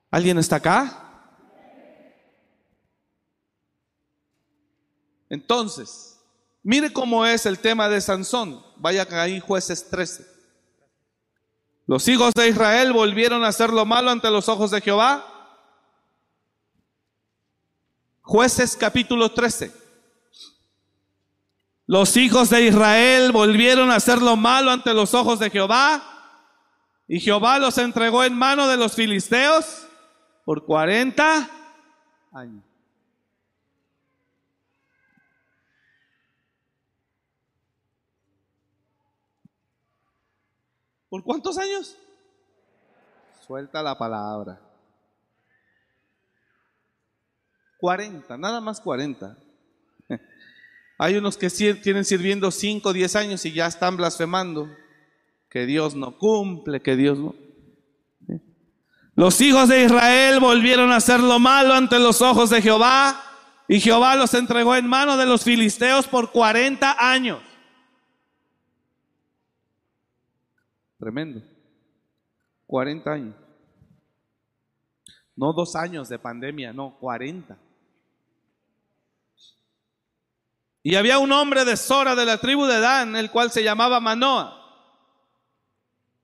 ¿Alguien 0.09 0.37
está 0.37 0.55
acá? 0.55 0.99
Entonces, 5.29 6.19
mire 6.61 6.93
cómo 6.93 7.25
es 7.25 7.45
el 7.45 7.59
tema 7.59 7.89
de 7.89 7.99
Sansón. 7.99 8.63
Vaya 8.77 9.05
ahí 9.11 9.39
jueces 9.39 9.89
13. 9.89 10.25
Los 11.85 12.07
hijos 12.07 12.33
de 12.33 12.47
Israel 12.47 12.93
volvieron 12.93 13.43
a 13.43 13.49
hacer 13.49 13.71
lo 13.71 13.85
malo 13.85 14.11
ante 14.11 14.29
los 14.31 14.47
ojos 14.47 14.71
de 14.71 14.79
Jehová. 14.79 15.25
Jueces 18.21 18.77
capítulo 18.77 19.31
13. 19.31 19.82
Los 21.93 22.17
hijos 22.17 22.49
de 22.49 22.63
Israel 22.63 23.31
volvieron 23.31 23.91
a 23.91 23.97
hacer 23.97 24.19
lo 24.19 24.35
malo 24.35 24.71
ante 24.71 24.95
los 24.95 25.13
ojos 25.13 25.37
de 25.37 25.51
Jehová. 25.51 26.01
Y 27.07 27.19
Jehová 27.19 27.59
los 27.59 27.77
entregó 27.77 28.23
en 28.23 28.35
mano 28.35 28.67
de 28.67 28.77
los 28.77 28.95
filisteos 28.95 29.87
por 30.43 30.65
40 30.65 31.47
años. 32.31 32.63
¿Por 41.09 41.23
cuántos 41.23 41.59
años? 41.59 41.95
Suelta 43.45 43.83
la 43.83 43.95
palabra. 43.95 44.59
40, 47.77 48.35
nada 48.39 48.59
más 48.61 48.81
40. 48.81 49.42
Hay 50.97 51.15
unos 51.15 51.37
que 51.37 51.49
tienen 51.49 52.05
sirviendo 52.05 52.51
5, 52.51 52.93
10 52.93 53.15
años 53.15 53.45
y 53.45 53.51
ya 53.51 53.67
están 53.67 53.97
blasfemando. 53.97 54.69
Que 55.49 55.65
Dios 55.65 55.95
no 55.95 56.17
cumple, 56.17 56.81
que 56.81 56.95
Dios 56.95 57.19
no. 57.19 57.35
Los 59.15 59.39
hijos 59.41 59.69
de 59.69 59.83
Israel 59.83 60.39
volvieron 60.39 60.91
a 60.91 60.95
hacer 60.95 61.19
lo 61.19 61.37
malo 61.37 61.73
ante 61.73 61.99
los 61.99 62.21
ojos 62.21 62.49
de 62.49 62.61
Jehová 62.61 63.21
y 63.67 63.79
Jehová 63.79 64.15
los 64.15 64.33
entregó 64.33 64.75
en 64.75 64.87
mano 64.87 65.17
de 65.17 65.25
los 65.25 65.43
filisteos 65.43 66.07
por 66.07 66.31
40 66.31 66.95
años. 66.99 67.41
Tremendo. 70.99 71.41
40 72.65 73.11
años. 73.11 73.35
No 75.35 75.53
dos 75.53 75.75
años 75.75 76.09
de 76.09 76.17
pandemia, 76.17 76.73
no, 76.73 76.97
40. 76.99 77.57
Y 80.83 80.95
había 80.95 81.17
un 81.17 81.31
hombre 81.31 81.63
de 81.63 81.77
Sora 81.77 82.13
de 82.13 82.25
la 82.25 82.37
tribu 82.39 82.65
de 82.65 82.81
Dan, 82.81 83.15
el 83.15 83.31
cual 83.31 83.51
se 83.51 83.63
llamaba 83.63 84.01
Manoa. 84.01 84.59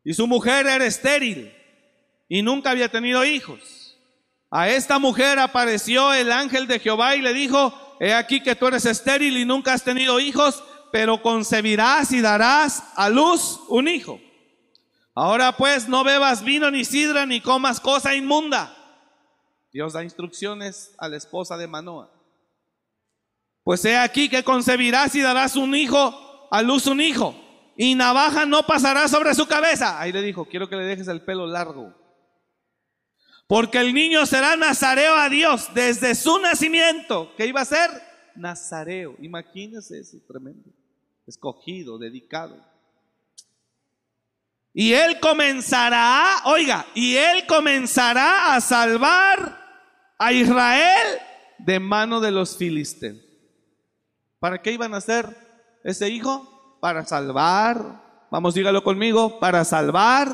Y 0.03 0.13
su 0.13 0.27
mujer 0.27 0.67
era 0.67 0.85
estéril 0.85 1.53
y 2.27 2.41
nunca 2.41 2.71
había 2.71 2.89
tenido 2.89 3.23
hijos. 3.23 3.97
A 4.51 4.67
esta 4.69 4.99
mujer 4.99 5.39
apareció 5.39 6.13
el 6.13 6.31
ángel 6.31 6.67
de 6.67 6.79
Jehová 6.79 7.15
y 7.15 7.21
le 7.21 7.33
dijo, 7.33 7.73
he 8.01 8.13
aquí 8.13 8.41
que 8.41 8.55
tú 8.55 8.67
eres 8.67 8.85
estéril 8.85 9.37
y 9.37 9.45
nunca 9.45 9.73
has 9.73 9.83
tenido 9.83 10.19
hijos, 10.19 10.61
pero 10.91 11.21
concebirás 11.21 12.11
y 12.11 12.19
darás 12.19 12.83
a 12.95 13.09
luz 13.09 13.61
un 13.69 13.87
hijo. 13.87 14.19
Ahora 15.15 15.55
pues 15.55 15.87
no 15.87 16.03
bebas 16.03 16.43
vino 16.43 16.69
ni 16.69 16.83
sidra 16.83 17.25
ni 17.25 17.39
comas 17.39 17.79
cosa 17.79 18.13
inmunda. 18.13 18.75
Dios 19.71 19.93
da 19.93 20.03
instrucciones 20.03 20.95
a 20.97 21.07
la 21.07 21.17
esposa 21.17 21.55
de 21.55 21.67
Manoa. 21.67 22.18
Pues 23.69 23.85
he 23.85 23.95
aquí 23.95 24.29
que 24.29 24.43
concebirás 24.43 25.13
y 25.13 25.21
darás 25.21 25.55
un 25.55 25.75
hijo, 25.75 26.47
a 26.49 26.63
luz 26.63 26.87
un 26.87 26.99
hijo, 26.99 27.35
y 27.77 27.93
navaja 27.93 28.47
no 28.47 28.65
pasará 28.65 29.07
sobre 29.07 29.35
su 29.35 29.45
cabeza. 29.45 30.01
Ahí 30.01 30.11
le 30.11 30.23
dijo, 30.23 30.45
quiero 30.45 30.67
que 30.67 30.75
le 30.75 30.85
dejes 30.85 31.07
el 31.07 31.21
pelo 31.21 31.45
largo. 31.45 31.93
Porque 33.45 33.77
el 33.77 33.93
niño 33.93 34.25
será 34.25 34.55
nazareo 34.55 35.15
a 35.15 35.29
Dios 35.29 35.71
desde 35.75 36.15
su 36.15 36.39
nacimiento. 36.39 37.31
¿Qué 37.37 37.45
iba 37.45 37.61
a 37.61 37.65
ser? 37.65 37.91
Nazareo. 38.35 39.15
Imagínese 39.21 39.99
ese 39.99 40.19
tremendo. 40.21 40.71
Escogido, 41.27 41.99
dedicado. 41.99 42.57
Y 44.73 44.93
él 44.93 45.19
comenzará, 45.19 46.41
oiga, 46.45 46.87
y 46.95 47.17
él 47.17 47.45
comenzará 47.45 48.55
a 48.55 48.61
salvar 48.61 49.63
a 50.17 50.33
Israel 50.33 51.19
de 51.59 51.79
mano 51.79 52.19
de 52.19 52.31
los 52.31 52.57
filisteos. 52.57 53.28
¿Para 54.39 54.61
qué 54.61 54.71
iban 54.71 54.93
a 54.93 55.01
ser 55.01 55.25
ese 55.83 56.09
hijo? 56.09 56.77
Para 56.81 57.05
salvar, 57.05 58.27
vamos, 58.31 58.53
dígalo 58.53 58.83
conmigo, 58.83 59.39
para 59.39 59.65
salvar 59.65 60.27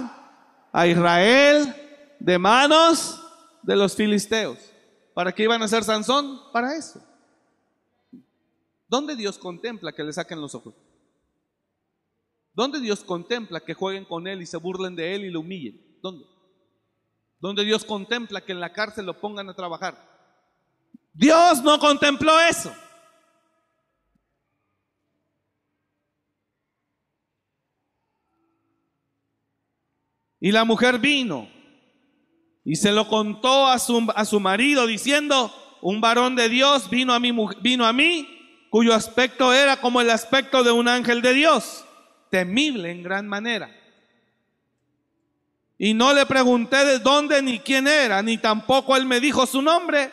a 0.71 0.87
Israel 0.87 1.75
de 2.19 2.37
manos 2.37 3.21
de 3.63 3.75
los 3.75 3.95
filisteos. 3.95 4.59
¿Para 5.13 5.31
qué 5.31 5.43
iban 5.43 5.61
a 5.63 5.67
ser 5.67 5.83
Sansón? 5.83 6.39
Para 6.51 6.75
eso. 6.75 7.01
¿Dónde 8.87 9.15
Dios 9.15 9.37
contempla 9.37 9.93
que 9.93 10.03
le 10.03 10.13
saquen 10.13 10.39
los 10.39 10.53
ojos? 10.53 10.75
¿Dónde 12.53 12.79
Dios 12.79 13.03
contempla 13.03 13.59
que 13.59 13.73
jueguen 13.73 14.05
con 14.05 14.27
Él 14.27 14.41
y 14.41 14.45
se 14.45 14.57
burlen 14.57 14.95
de 14.95 15.15
Él 15.15 15.25
y 15.25 15.31
lo 15.31 15.39
humillen? 15.39 15.99
¿Dónde? 16.01 16.25
donde 17.39 17.63
Dios 17.63 17.85
contempla 17.85 18.41
que 18.41 18.53
en 18.53 18.59
la 18.59 18.73
cárcel 18.73 19.05
lo 19.05 19.19
pongan 19.19 19.47
a 19.49 19.53
trabajar. 19.53 19.95
Dios 21.13 21.61
no 21.63 21.79
contempló 21.79 22.39
eso. 22.39 22.73
Y 30.45 30.51
la 30.51 30.63
mujer 30.63 30.99
vino 30.99 31.47
y 32.63 32.75
se 32.75 32.91
lo 32.91 33.07
contó 33.07 33.65
a 33.65 33.79
su, 33.79 34.07
a 34.15 34.25
su 34.25 34.39
marido 34.39 34.85
diciendo, 34.85 35.51
un 35.81 36.01
varón 36.01 36.35
de 36.35 36.49
Dios 36.49 36.87
vino 36.91 37.15
a, 37.15 37.19
mí, 37.19 37.35
vino 37.61 37.83
a 37.83 37.91
mí, 37.91 38.67
cuyo 38.69 38.93
aspecto 38.93 39.51
era 39.51 39.81
como 39.81 40.01
el 40.01 40.11
aspecto 40.11 40.63
de 40.63 40.71
un 40.71 40.87
ángel 40.87 41.23
de 41.23 41.33
Dios, 41.33 41.83
temible 42.29 42.91
en 42.91 43.01
gran 43.01 43.27
manera. 43.27 43.75
Y 45.79 45.95
no 45.95 46.13
le 46.13 46.27
pregunté 46.27 46.85
de 46.85 46.99
dónde 46.99 47.41
ni 47.41 47.57
quién 47.57 47.87
era, 47.87 48.21
ni 48.21 48.37
tampoco 48.37 48.95
él 48.95 49.07
me 49.07 49.19
dijo 49.19 49.47
su 49.47 49.63
nombre. 49.63 50.11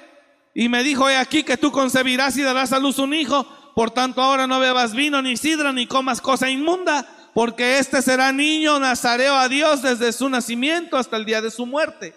Y 0.55 0.71
me 0.71 0.83
dijo, 0.83 1.11
he 1.11 1.16
aquí 1.18 1.42
que 1.42 1.59
tú 1.59 1.71
concebirás 1.71 2.38
y 2.38 2.42
darás 2.42 2.73
a 2.73 2.79
luz 2.79 2.99
un 2.99 3.12
hijo, 3.12 3.47
por 3.75 3.90
tanto 3.90 4.23
ahora 4.23 4.47
no 4.47 4.61
bebas 4.61 4.95
vino 4.95 5.21
ni 5.21 5.37
sidra 5.37 5.75
ni 5.75 5.87
comas 5.87 6.23
cosa 6.23 6.49
inmunda, 6.49 7.07
porque 7.35 7.79
este 7.79 8.03
será 8.03 8.33
niño 8.33 8.79
nazareo 8.79 9.35
a 9.35 9.49
Dios 9.49 9.83
desde 9.83 10.12
su 10.12 10.29
nacimiento 10.29 10.97
hasta 10.97 11.16
el 11.16 11.25
día 11.25 11.40
de 11.40 11.51
su 11.51 11.64
muerte. 11.64 12.14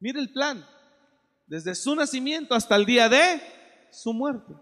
Mire 0.00 0.20
el 0.20 0.32
plan 0.32 0.66
desde 1.46 1.74
su 1.74 1.94
nacimiento 1.94 2.54
hasta 2.54 2.74
el 2.74 2.84
día 2.84 3.08
de 3.08 3.40
su 3.92 4.12
muerte. 4.12 4.54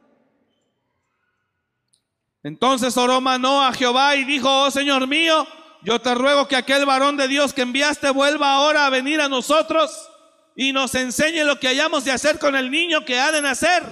Entonces 2.42 2.96
oró 2.96 3.20
Manoah 3.20 3.68
a 3.68 3.72
Jehová 3.72 4.16
y 4.16 4.24
dijo, 4.24 4.64
oh 4.64 4.70
Señor 4.70 5.06
mío, 5.06 5.46
yo 5.82 6.00
te 6.00 6.14
ruego 6.14 6.48
que 6.48 6.56
aquel 6.56 6.84
varón 6.84 7.16
de 7.16 7.28
Dios 7.28 7.54
que 7.54 7.62
enviaste 7.62 8.10
vuelva 8.10 8.54
ahora 8.54 8.86
a 8.86 8.90
venir 8.90 9.20
a 9.20 9.28
nosotros 9.28 10.08
y 10.54 10.72
nos 10.72 10.94
enseñe 10.94 11.44
lo 11.44 11.58
que 11.58 11.68
hayamos 11.68 12.04
de 12.04 12.12
hacer 12.12 12.38
con 12.38 12.54
el 12.54 12.70
niño 12.70 13.04
que 13.04 13.18
ha 13.18 13.32
de 13.32 13.40
nacer. 13.40 13.82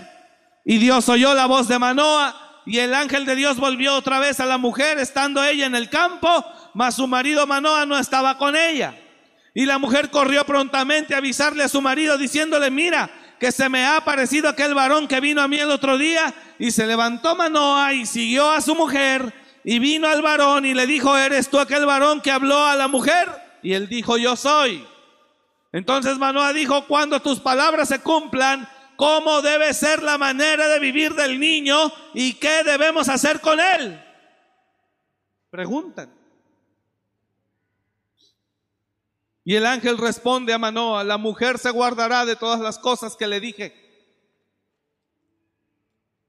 Y 0.64 0.79
Dios 0.79 1.09
oyó 1.09 1.33
la 1.33 1.46
voz 1.46 1.68
de 1.68 1.79
Manoah 1.79 2.50
y 2.71 2.79
el 2.79 2.95
ángel 2.95 3.27
de 3.27 3.35
Dios 3.35 3.57
volvió 3.57 3.97
otra 3.97 4.21
vez 4.21 4.39
a 4.39 4.47
la 4.47 4.57
mujer 4.57 5.01
estando 5.01 5.43
ella 5.43 5.67
en 5.67 5.75
el 5.75 5.91
campo, 5.91 6.45
mas 6.73 6.95
su 6.95 7.09
marido 7.09 7.45
Manoah 7.45 7.85
no 7.85 7.99
estaba 7.99 8.39
con 8.39 8.55
ella. 8.55 8.95
Y 9.53 9.67
la 9.67 9.79
mujer 9.79 10.09
corrió 10.09 10.47
prontamente 10.47 11.13
a 11.13 11.19
avisarle 11.19 11.65
a 11.65 11.69
su 11.69 11.83
marido 11.83 12.17
diciéndole, 12.17 12.71
mira, 12.71 13.11
que 13.41 13.51
se 13.51 13.69
me 13.69 13.85
ha 13.85 13.97
aparecido 13.97 14.49
aquel 14.49 14.73
varón 14.73 15.09
que 15.09 15.19
vino 15.19 15.43
a 15.43 15.49
mí 15.49 15.59
el 15.59 15.69
otro 15.69 15.99
día. 15.99 16.33
Y 16.61 16.71
se 16.71 16.87
levantó 16.87 17.35
Manoa 17.35 17.93
y 17.93 18.07
siguió 18.07 18.49
a 18.53 18.61
su 18.61 18.77
mujer 18.77 19.35
y 19.65 19.81
vino 19.81 20.07
al 20.07 20.23
varón 20.23 20.65
y 20.65 20.73
le 20.73 20.87
dijo, 20.87 21.19
¿eres 21.19 21.51
tú 21.51 21.59
aquel 21.59 21.87
varón 21.87 22.21
que 22.21 22.31
habló 22.31 22.65
a 22.65 22.77
la 22.77 22.87
mujer? 22.87 23.29
Y 23.65 23.73
él 23.73 23.89
dijo, 23.89 24.17
yo 24.17 24.37
soy. 24.37 24.87
Entonces 25.73 26.19
Manoa 26.19 26.53
dijo, 26.53 26.87
cuando 26.87 27.19
tus 27.19 27.41
palabras 27.41 27.89
se 27.89 27.99
cumplan, 27.99 28.69
¿cómo 29.01 29.41
debe 29.41 29.73
ser 29.73 30.03
la 30.03 30.19
manera 30.19 30.69
de 30.69 30.79
vivir 30.79 31.15
del 31.15 31.41
niño 31.41 31.91
y 32.13 32.35
qué 32.35 32.63
debemos 32.63 33.09
hacer 33.09 33.41
con 33.41 33.59
él? 33.59 33.99
Preguntan. 35.49 36.15
Y 39.43 39.55
el 39.55 39.65
ángel 39.65 39.97
responde 39.97 40.53
a 40.53 40.59
Manoa, 40.59 41.03
la 41.03 41.17
mujer 41.17 41.59
se 41.59 41.71
guardará 41.71 42.27
de 42.27 42.37
todas 42.37 42.61
las 42.61 42.79
cosas 42.79 43.17
que 43.17 43.27
le 43.27 43.41
dije. 43.41 43.75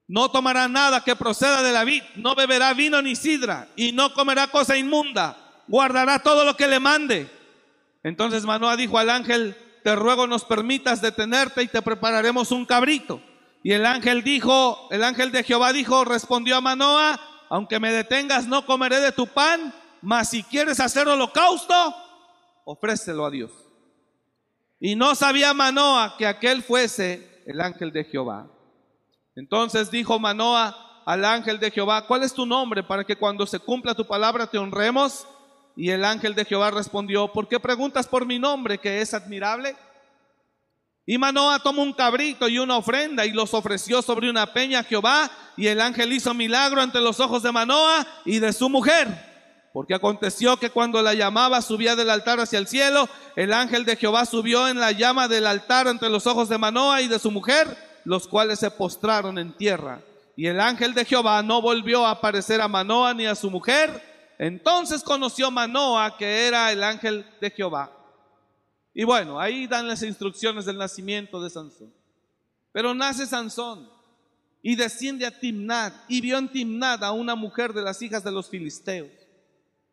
No 0.07 0.31
tomará 0.31 0.69
nada 0.69 1.03
que 1.03 1.17
proceda 1.17 1.61
de 1.63 1.73
la 1.73 1.83
vid, 1.83 2.03
no 2.15 2.35
beberá 2.35 2.73
vino 2.73 3.01
ni 3.01 3.17
sidra, 3.17 3.67
y 3.75 3.91
no 3.91 4.13
comerá 4.13 4.47
cosa 4.47 4.77
inmunda, 4.77 5.35
guardará 5.67 6.19
todo 6.19 6.45
lo 6.45 6.55
que 6.55 6.67
le 6.67 6.79
mande. 6.79 7.29
Entonces 8.01 8.45
Manoa 8.45 8.77
dijo 8.77 8.97
al 8.97 9.09
ángel, 9.09 9.57
te 9.83 9.95
ruego 9.95 10.27
nos 10.27 10.45
permitas 10.45 11.01
detenerte 11.01 11.63
y 11.63 11.67
te 11.67 11.81
prepararemos 11.81 12.51
un 12.51 12.65
cabrito. 12.65 13.21
Y 13.63 13.73
el 13.73 13.85
ángel 13.85 14.23
dijo, 14.23 14.87
el 14.91 15.03
ángel 15.03 15.31
de 15.31 15.43
Jehová 15.43 15.71
dijo, 15.73 16.03
respondió 16.03 16.57
a 16.57 16.61
Manoa, 16.61 17.19
aunque 17.49 17.79
me 17.79 17.91
detengas 17.91 18.47
no 18.47 18.65
comeré 18.65 18.99
de 18.99 19.11
tu 19.11 19.27
pan, 19.27 19.73
mas 20.01 20.29
si 20.29 20.43
quieres 20.43 20.79
hacer 20.79 21.07
holocausto, 21.07 21.95
ofrécelo 22.65 23.25
a 23.25 23.31
Dios. 23.31 23.51
Y 24.79 24.95
no 24.95 25.13
sabía 25.13 25.53
Manoa 25.53 26.15
que 26.17 26.25
aquel 26.25 26.63
fuese 26.63 27.43
el 27.45 27.61
ángel 27.61 27.91
de 27.91 28.03
Jehová. 28.03 28.47
Entonces 29.35 29.91
dijo 29.91 30.19
Manoa 30.19 31.03
al 31.05 31.25
ángel 31.25 31.59
de 31.59 31.71
Jehová, 31.71 32.07
¿cuál 32.07 32.23
es 32.23 32.33
tu 32.33 32.45
nombre 32.45 32.83
para 32.83 33.03
que 33.03 33.15
cuando 33.15 33.45
se 33.45 33.59
cumpla 33.59 33.93
tu 33.93 34.07
palabra 34.07 34.47
te 34.47 34.57
honremos? 34.57 35.27
Y 35.75 35.89
el 35.89 36.03
ángel 36.03 36.35
de 36.35 36.45
Jehová 36.45 36.71
respondió, 36.71 37.31
¿por 37.31 37.47
qué 37.47 37.59
preguntas 37.59 38.07
por 38.07 38.25
mi 38.25 38.39
nombre 38.39 38.77
que 38.77 39.01
es 39.01 39.13
admirable? 39.13 39.75
Y 41.05 41.17
Manoa 41.17 41.59
tomó 41.59 41.81
un 41.81 41.93
cabrito 41.93 42.47
y 42.47 42.59
una 42.59 42.77
ofrenda 42.77 43.25
y 43.25 43.31
los 43.31 43.53
ofreció 43.53 44.01
sobre 44.01 44.29
una 44.29 44.53
peña 44.53 44.79
a 44.79 44.83
Jehová 44.83 45.31
y 45.57 45.67
el 45.67 45.81
ángel 45.81 46.13
hizo 46.13 46.33
milagro 46.33 46.81
ante 46.81 47.01
los 47.01 47.19
ojos 47.19 47.43
de 47.43 47.51
Manoa 47.51 48.05
y 48.25 48.39
de 48.39 48.53
su 48.53 48.69
mujer. 48.69 49.07
Porque 49.73 49.93
aconteció 49.93 50.57
que 50.57 50.69
cuando 50.69 51.01
la 51.01 51.13
llamaba 51.13 51.61
subía 51.61 51.95
del 51.95 52.09
altar 52.09 52.39
hacia 52.39 52.59
el 52.59 52.67
cielo, 52.67 53.07
el 53.35 53.53
ángel 53.53 53.85
de 53.85 53.95
Jehová 53.95 54.25
subió 54.25 54.67
en 54.67 54.79
la 54.79 54.91
llama 54.91 55.27
del 55.27 55.47
altar 55.47 55.87
entre 55.87 56.09
los 56.09 56.27
ojos 56.27 56.49
de 56.49 56.57
Manoa 56.57 57.01
y 57.01 57.07
de 57.07 57.19
su 57.19 57.31
mujer, 57.31 57.77
los 58.03 58.27
cuales 58.27 58.59
se 58.59 58.69
postraron 58.69 59.37
en 59.37 59.53
tierra. 59.53 60.01
Y 60.35 60.47
el 60.47 60.59
ángel 60.59 60.93
de 60.93 61.05
Jehová 61.05 61.41
no 61.41 61.61
volvió 61.61 62.05
a 62.05 62.11
aparecer 62.11 62.61
a 62.61 62.67
Manoa 62.67 63.13
ni 63.13 63.25
a 63.25 63.35
su 63.35 63.49
mujer. 63.49 64.10
Entonces 64.41 65.03
conoció 65.03 65.51
Manoa 65.51 66.17
que 66.17 66.47
era 66.47 66.71
el 66.71 66.83
ángel 66.83 67.23
de 67.39 67.51
Jehová. 67.51 67.95
Y 68.91 69.03
bueno, 69.03 69.39
ahí 69.39 69.67
dan 69.67 69.87
las 69.87 70.01
instrucciones 70.01 70.65
del 70.65 70.79
nacimiento 70.79 71.39
de 71.43 71.51
Sansón. 71.51 71.93
Pero 72.71 72.95
nace 72.95 73.27
Sansón 73.27 73.87
y 74.63 74.75
desciende 74.75 75.27
a 75.27 75.39
Timnat 75.39 75.93
y 76.07 76.21
vio 76.21 76.39
en 76.39 76.51
Timnat 76.51 77.03
a 77.03 77.11
una 77.11 77.35
mujer 77.35 77.71
de 77.71 77.83
las 77.83 78.01
hijas 78.01 78.23
de 78.23 78.31
los 78.31 78.49
filisteos. 78.49 79.11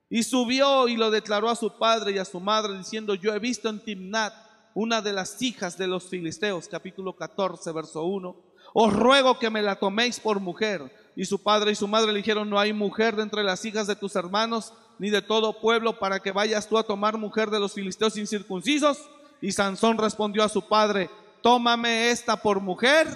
Y 0.08 0.22
subió 0.22 0.88
y 0.88 0.96
lo 0.96 1.10
declaró 1.10 1.50
a 1.50 1.54
su 1.54 1.76
padre 1.76 2.12
y 2.12 2.18
a 2.18 2.24
su 2.24 2.40
madre, 2.40 2.78
diciendo, 2.78 3.14
yo 3.14 3.34
he 3.34 3.38
visto 3.38 3.68
en 3.68 3.84
Timnat 3.84 4.32
una 4.72 5.02
de 5.02 5.12
las 5.12 5.42
hijas 5.42 5.76
de 5.76 5.88
los 5.88 6.08
filisteos, 6.08 6.68
capítulo 6.68 7.14
14, 7.14 7.70
verso 7.72 8.02
1. 8.04 8.34
Os 8.72 8.92
ruego 8.94 9.38
que 9.38 9.50
me 9.50 9.60
la 9.60 9.76
toméis 9.76 10.18
por 10.18 10.40
mujer. 10.40 10.90
Y 11.18 11.24
su 11.24 11.42
padre 11.42 11.72
y 11.72 11.74
su 11.74 11.88
madre 11.88 12.12
le 12.12 12.18
dijeron, 12.18 12.48
no 12.48 12.60
hay 12.60 12.72
mujer 12.72 13.16
de 13.16 13.24
entre 13.24 13.42
las 13.42 13.64
hijas 13.64 13.88
de 13.88 13.96
tus 13.96 14.14
hermanos, 14.14 14.72
ni 15.00 15.10
de 15.10 15.20
todo 15.20 15.60
pueblo, 15.60 15.98
para 15.98 16.20
que 16.20 16.30
vayas 16.30 16.68
tú 16.68 16.78
a 16.78 16.84
tomar 16.84 17.18
mujer 17.18 17.50
de 17.50 17.58
los 17.58 17.72
filisteos 17.72 18.16
incircuncisos. 18.16 19.10
Y 19.40 19.50
Sansón 19.50 19.98
respondió 19.98 20.44
a 20.44 20.48
su 20.48 20.68
padre, 20.68 21.10
tómame 21.42 22.12
esta 22.12 22.36
por 22.36 22.60
mujer, 22.60 23.08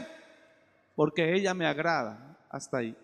porque 0.97 1.33
ella 1.33 1.55
me 1.55 1.65
agrada. 1.65 2.37
Hasta 2.51 2.79
ahí. 2.79 2.97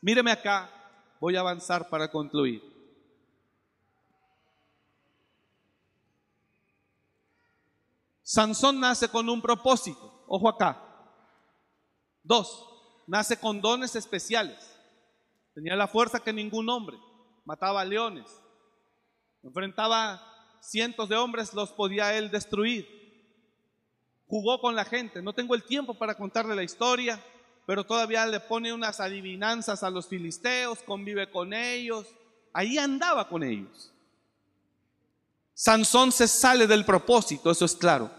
Míreme 0.00 0.30
acá, 0.30 0.70
Voy 1.18 1.34
a 1.34 1.40
avanzar 1.40 1.88
para 1.88 2.08
concluir. 2.08 2.62
Sansón 8.22 8.78
nace 8.78 9.08
con 9.08 9.28
un 9.28 9.42
propósito. 9.42 10.24
Ojo 10.28 10.48
acá. 10.48 10.80
Dos, 12.22 12.71
nace 13.12 13.36
con 13.36 13.60
dones 13.60 13.94
especiales. 13.94 14.58
Tenía 15.54 15.76
la 15.76 15.86
fuerza 15.86 16.20
que 16.20 16.32
ningún 16.32 16.68
hombre. 16.70 16.96
Mataba 17.44 17.84
leones. 17.84 18.26
Enfrentaba 19.42 20.22
cientos 20.62 21.08
de 21.10 21.16
hombres, 21.16 21.52
los 21.52 21.72
podía 21.72 22.14
él 22.16 22.30
destruir. 22.30 22.88
Jugó 24.26 24.60
con 24.60 24.74
la 24.74 24.86
gente. 24.86 25.20
No 25.20 25.34
tengo 25.34 25.54
el 25.54 25.62
tiempo 25.62 25.92
para 25.94 26.16
contarle 26.16 26.56
la 26.56 26.62
historia 26.62 27.22
pero 27.66 27.84
todavía 27.84 28.26
le 28.26 28.40
pone 28.40 28.72
unas 28.72 29.00
adivinanzas 29.00 29.82
a 29.82 29.90
los 29.90 30.08
filisteos, 30.08 30.80
convive 30.80 31.30
con 31.30 31.52
ellos, 31.52 32.06
ahí 32.52 32.78
andaba 32.78 33.28
con 33.28 33.42
ellos. 33.42 33.92
Sansón 35.54 36.10
se 36.10 36.26
sale 36.26 36.66
del 36.66 36.84
propósito, 36.84 37.50
eso 37.50 37.64
es 37.64 37.76
claro. 37.76 38.10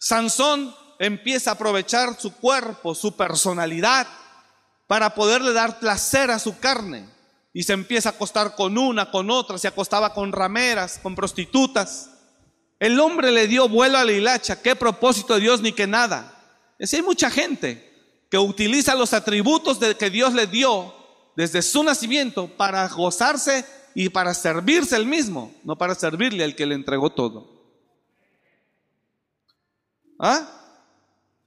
Sansón 0.00 0.74
empieza 0.98 1.50
a 1.50 1.54
aprovechar 1.54 2.18
su 2.18 2.34
cuerpo, 2.34 2.94
su 2.94 3.16
personalidad, 3.16 4.06
para 4.86 5.14
poderle 5.14 5.52
dar 5.52 5.78
placer 5.78 6.30
a 6.30 6.38
su 6.38 6.58
carne. 6.58 7.08
Y 7.52 7.62
se 7.62 7.72
empieza 7.72 8.10
a 8.10 8.12
acostar 8.12 8.54
con 8.54 8.76
una, 8.76 9.10
con 9.10 9.30
otra, 9.30 9.58
se 9.58 9.68
acostaba 9.68 10.12
con 10.12 10.32
rameras, 10.32 10.98
con 11.02 11.14
prostitutas. 11.14 12.10
El 12.78 13.00
hombre 13.00 13.32
le 13.32 13.46
dio 13.46 13.68
vuelo 13.68 13.98
a 13.98 14.04
la 14.04 14.12
hilacha, 14.12 14.60
qué 14.60 14.76
propósito 14.76 15.34
de 15.34 15.40
Dios 15.40 15.62
ni 15.62 15.72
que 15.72 15.86
nada. 15.86 16.32
Es 16.78 16.92
hay 16.92 17.02
mucha 17.02 17.30
gente 17.30 17.86
que 18.30 18.38
utiliza 18.38 18.94
los 18.94 19.12
atributos 19.14 19.80
de 19.80 19.96
que 19.96 20.10
Dios 20.10 20.34
le 20.34 20.46
dio 20.46 20.94
desde 21.36 21.62
su 21.62 21.82
nacimiento 21.82 22.48
para 22.48 22.86
gozarse 22.88 23.64
y 23.94 24.10
para 24.10 24.34
servirse 24.34 24.96
el 24.96 25.06
mismo, 25.06 25.54
no 25.64 25.76
para 25.78 25.94
servirle 25.94 26.44
al 26.44 26.54
que 26.54 26.66
le 26.66 26.74
entregó 26.74 27.10
todo. 27.10 27.56
¿Ah? 30.18 30.65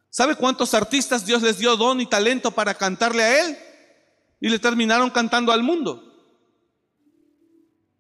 ¿Sabe 0.10 0.36
cuántos 0.36 0.74
artistas 0.74 1.26
Dios 1.26 1.42
les 1.42 1.58
dio 1.58 1.78
don 1.78 2.02
y 2.02 2.06
talento 2.06 2.52
para 2.52 2.74
cantarle 2.74 3.24
a 3.24 3.46
Él? 3.46 3.58
Y 4.42 4.50
le 4.50 4.60
terminaron 4.60 5.10
cantando 5.10 5.52
al 5.52 5.64
mundo. 5.64 6.06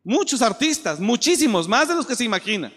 Muchos 0.03 0.41
artistas, 0.41 0.99
muchísimos, 0.99 1.67
más 1.67 1.87
de 1.87 1.95
los 1.95 2.05
que 2.05 2.15
se 2.15 2.23
imaginan. 2.23 2.73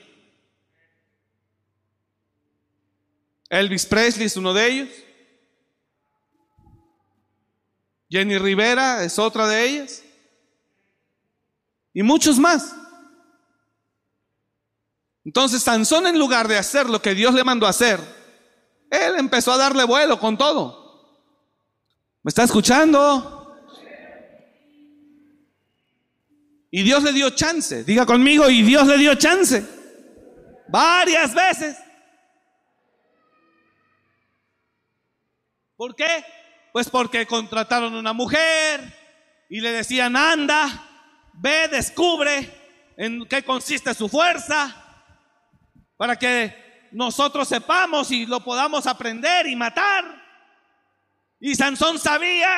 Elvis 3.48 3.86
Presley 3.86 4.26
es 4.26 4.36
uno 4.36 4.52
de 4.52 4.66
ellos. 4.66 4.88
Jenny 8.10 8.36
Rivera 8.36 9.04
es 9.04 9.18
otra 9.18 9.46
de 9.46 9.64
ellas. 9.64 10.02
Y 11.94 12.02
muchos 12.02 12.38
más. 12.38 12.74
Entonces 15.24 15.62
Sansón 15.62 16.06
en 16.06 16.18
lugar 16.18 16.48
de 16.48 16.58
hacer 16.58 16.90
lo 16.90 17.00
que 17.00 17.14
Dios 17.14 17.34
le 17.34 17.44
mandó 17.44 17.66
a 17.66 17.70
hacer, 17.70 18.00
él 18.92 19.14
empezó 19.16 19.52
a 19.52 19.56
darle 19.56 19.84
vuelo 19.84 20.20
con 20.20 20.36
todo. 20.36 20.82
¿Me 22.22 22.28
está 22.28 22.42
escuchando? 22.42 23.56
Y 26.70 26.82
Dios 26.82 27.02
le 27.02 27.12
dio 27.12 27.30
chance. 27.30 27.84
Diga 27.84 28.04
conmigo, 28.04 28.50
y 28.50 28.60
Dios 28.62 28.86
le 28.86 28.98
dio 28.98 29.14
chance. 29.14 29.66
Varias 30.68 31.34
veces. 31.34 31.78
¿Por 35.74 35.96
qué? 35.96 36.24
Pues 36.74 36.90
porque 36.90 37.26
contrataron 37.26 37.94
una 37.94 38.12
mujer 38.12 38.94
y 39.48 39.62
le 39.62 39.72
decían, 39.72 40.16
anda, 40.16 40.68
ve, 41.32 41.68
descubre 41.68 42.92
en 42.98 43.26
qué 43.26 43.42
consiste 43.42 43.94
su 43.94 44.08
fuerza, 44.10 44.76
para 45.96 46.18
que 46.18 46.61
nosotros 46.92 47.48
sepamos 47.48 48.10
y 48.10 48.26
lo 48.26 48.40
podamos 48.44 48.86
aprender 48.86 49.46
y 49.46 49.56
matar. 49.56 50.04
Y 51.40 51.54
Sansón 51.54 51.98
sabía 51.98 52.50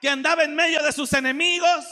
que 0.00 0.08
andaba 0.08 0.44
en 0.44 0.54
medio 0.54 0.82
de 0.82 0.92
sus 0.92 1.12
enemigos 1.12 1.84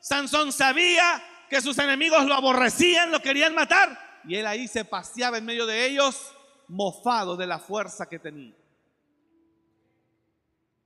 Sansón 0.00 0.50
sabía 0.52 1.22
que 1.48 1.60
sus 1.60 1.78
enemigos 1.78 2.24
lo 2.24 2.34
aborrecían, 2.34 3.12
lo 3.12 3.20
querían 3.20 3.54
matar. 3.54 4.20
Y 4.24 4.36
él 4.36 4.46
ahí 4.46 4.66
se 4.66 4.84
paseaba 4.84 5.38
en 5.38 5.44
medio 5.44 5.66
de 5.66 5.86
ellos, 5.86 6.32
mofado 6.68 7.36
de 7.36 7.46
la 7.46 7.58
fuerza 7.58 8.08
que 8.08 8.18
tenía. 8.18 8.54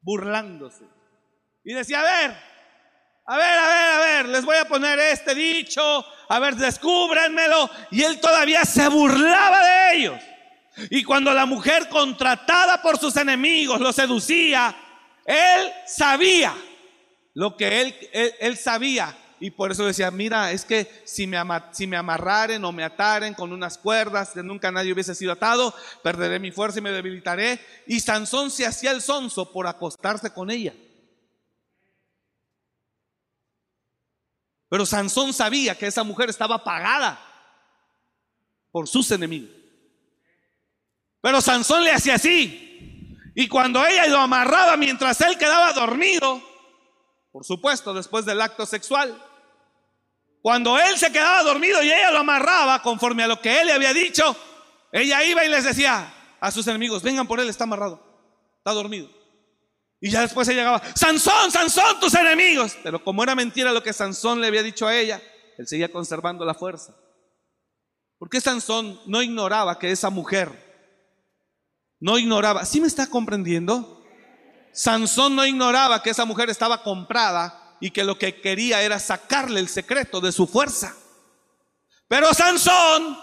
Burlándose. 0.00 0.84
Y 1.64 1.72
decía, 1.72 2.00
a 2.00 2.02
ver, 2.02 2.36
a 3.26 3.36
ver, 3.36 3.58
a 3.58 3.68
ver, 3.68 3.90
a 3.90 3.98
ver, 3.98 4.28
les 4.28 4.44
voy 4.44 4.56
a 4.56 4.66
poner 4.66 4.98
este 4.98 5.34
dicho, 5.34 6.04
a 6.28 6.38
ver, 6.40 6.56
descúbranmelo. 6.56 7.70
Y 7.90 8.02
él 8.02 8.20
todavía 8.20 8.64
se 8.64 8.88
burlaba 8.88 9.62
de 9.62 9.96
ellos. 9.96 10.22
Y 10.90 11.04
cuando 11.04 11.32
la 11.32 11.46
mujer 11.46 11.88
contratada 11.88 12.82
por 12.82 12.98
sus 12.98 13.16
enemigos 13.16 13.80
lo 13.80 13.92
seducía, 13.92 14.74
él 15.24 15.72
sabía 15.86 16.54
lo 17.34 17.56
que 17.56 17.80
él, 17.80 17.94
él, 18.40 18.56
sabía. 18.56 19.16
Y 19.40 19.50
por 19.50 19.72
eso 19.72 19.84
decía, 19.84 20.10
mira, 20.10 20.52
es 20.52 20.64
que 20.64 21.02
si 21.04 21.26
me, 21.26 21.38
si 21.72 21.86
me 21.86 21.96
amarraren 21.96 22.64
o 22.64 22.72
me 22.72 22.84
ataren 22.84 23.34
con 23.34 23.52
unas 23.52 23.78
cuerdas 23.78 24.30
que 24.30 24.42
nunca 24.42 24.70
nadie 24.70 24.92
hubiese 24.92 25.14
sido 25.14 25.32
atado, 25.32 25.74
perderé 26.02 26.38
mi 26.38 26.50
fuerza 26.50 26.78
y 26.78 26.82
me 26.82 26.92
debilitaré. 26.92 27.60
Y 27.86 28.00
Sansón 28.00 28.50
se 28.50 28.66
hacía 28.66 28.90
el 28.90 29.02
sonso 29.02 29.52
por 29.52 29.66
acostarse 29.66 30.32
con 30.32 30.50
ella. 30.50 30.74
Pero 34.68 34.86
Sansón 34.86 35.32
sabía 35.32 35.76
que 35.76 35.86
esa 35.86 36.02
mujer 36.02 36.30
estaba 36.30 36.62
pagada 36.64 37.20
por 38.70 38.88
sus 38.88 39.10
enemigos. 39.10 39.63
Pero 41.24 41.40
Sansón 41.40 41.82
le 41.84 41.90
hacía 41.90 42.16
así. 42.16 43.16
Y 43.34 43.48
cuando 43.48 43.82
ella 43.86 44.06
lo 44.08 44.18
amarraba 44.18 44.76
mientras 44.76 45.18
él 45.22 45.38
quedaba 45.38 45.72
dormido, 45.72 46.42
por 47.32 47.46
supuesto, 47.46 47.94
después 47.94 48.26
del 48.26 48.42
acto 48.42 48.66
sexual. 48.66 49.18
Cuando 50.42 50.78
él 50.78 50.98
se 50.98 51.10
quedaba 51.10 51.42
dormido 51.42 51.82
y 51.82 51.86
ella 51.86 52.10
lo 52.10 52.18
amarraba 52.18 52.82
conforme 52.82 53.22
a 53.22 53.26
lo 53.26 53.40
que 53.40 53.58
él 53.58 53.68
le 53.68 53.72
había 53.72 53.94
dicho, 53.94 54.36
ella 54.92 55.24
iba 55.24 55.42
y 55.46 55.48
les 55.48 55.64
decía 55.64 56.12
a 56.38 56.50
sus 56.50 56.66
enemigos, 56.66 57.02
vengan 57.02 57.26
por 57.26 57.40
él, 57.40 57.48
está 57.48 57.64
amarrado, 57.64 58.04
está 58.58 58.72
dormido. 58.72 59.08
Y 60.02 60.10
ya 60.10 60.20
después 60.20 60.46
ella 60.48 60.58
llegaba, 60.58 60.82
Sansón, 60.94 61.50
Sansón, 61.50 62.00
tus 62.00 62.12
enemigos. 62.12 62.76
Pero 62.82 63.02
como 63.02 63.22
era 63.22 63.34
mentira 63.34 63.72
lo 63.72 63.82
que 63.82 63.94
Sansón 63.94 64.42
le 64.42 64.48
había 64.48 64.62
dicho 64.62 64.86
a 64.86 64.94
ella, 64.94 65.22
él 65.56 65.66
seguía 65.66 65.90
conservando 65.90 66.44
la 66.44 66.52
fuerza. 66.52 66.94
Porque 68.18 68.42
Sansón 68.42 69.00
no 69.06 69.22
ignoraba 69.22 69.78
que 69.78 69.90
esa 69.90 70.10
mujer, 70.10 70.63
no 72.04 72.18
ignoraba, 72.18 72.66
¿sí 72.66 72.82
me 72.82 72.86
está 72.86 73.06
comprendiendo? 73.06 74.04
Sansón 74.72 75.34
no 75.34 75.46
ignoraba 75.46 76.02
que 76.02 76.10
esa 76.10 76.26
mujer 76.26 76.50
estaba 76.50 76.82
comprada 76.82 77.78
y 77.80 77.90
que 77.90 78.04
lo 78.04 78.18
que 78.18 78.42
quería 78.42 78.82
era 78.82 78.98
sacarle 78.98 79.58
el 79.58 79.68
secreto 79.68 80.20
de 80.20 80.30
su 80.30 80.46
fuerza. 80.46 80.94
Pero 82.06 82.34
Sansón, 82.34 83.16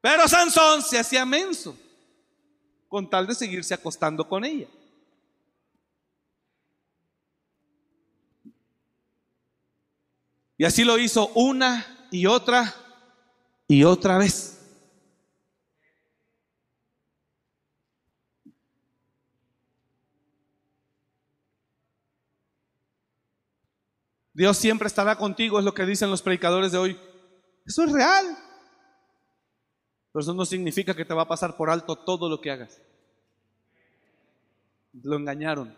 pero 0.00 0.28
Sansón 0.28 0.82
se 0.82 1.00
hacía 1.00 1.26
menso 1.26 1.76
con 2.86 3.10
tal 3.10 3.26
de 3.26 3.34
seguirse 3.34 3.74
acostando 3.74 4.28
con 4.28 4.44
ella. 4.44 4.68
Y 10.56 10.64
así 10.64 10.84
lo 10.84 10.96
hizo 10.96 11.26
una 11.34 12.06
y 12.12 12.26
otra 12.26 12.72
y 13.66 13.82
otra 13.82 14.16
vez. 14.16 14.59
Dios 24.40 24.56
siempre 24.56 24.86
estará 24.86 25.16
contigo, 25.16 25.58
es 25.58 25.66
lo 25.66 25.74
que 25.74 25.84
dicen 25.84 26.08
los 26.08 26.22
predicadores 26.22 26.72
de 26.72 26.78
hoy. 26.78 26.98
Eso 27.66 27.84
es 27.84 27.92
real. 27.92 28.24
Pero 30.10 30.22
eso 30.22 30.32
no 30.32 30.46
significa 30.46 30.96
que 30.96 31.04
te 31.04 31.12
va 31.12 31.24
a 31.24 31.28
pasar 31.28 31.58
por 31.58 31.68
alto 31.68 31.94
todo 31.94 32.26
lo 32.26 32.40
que 32.40 32.50
hagas. 32.50 32.80
Lo 34.94 35.16
engañaron. 35.16 35.76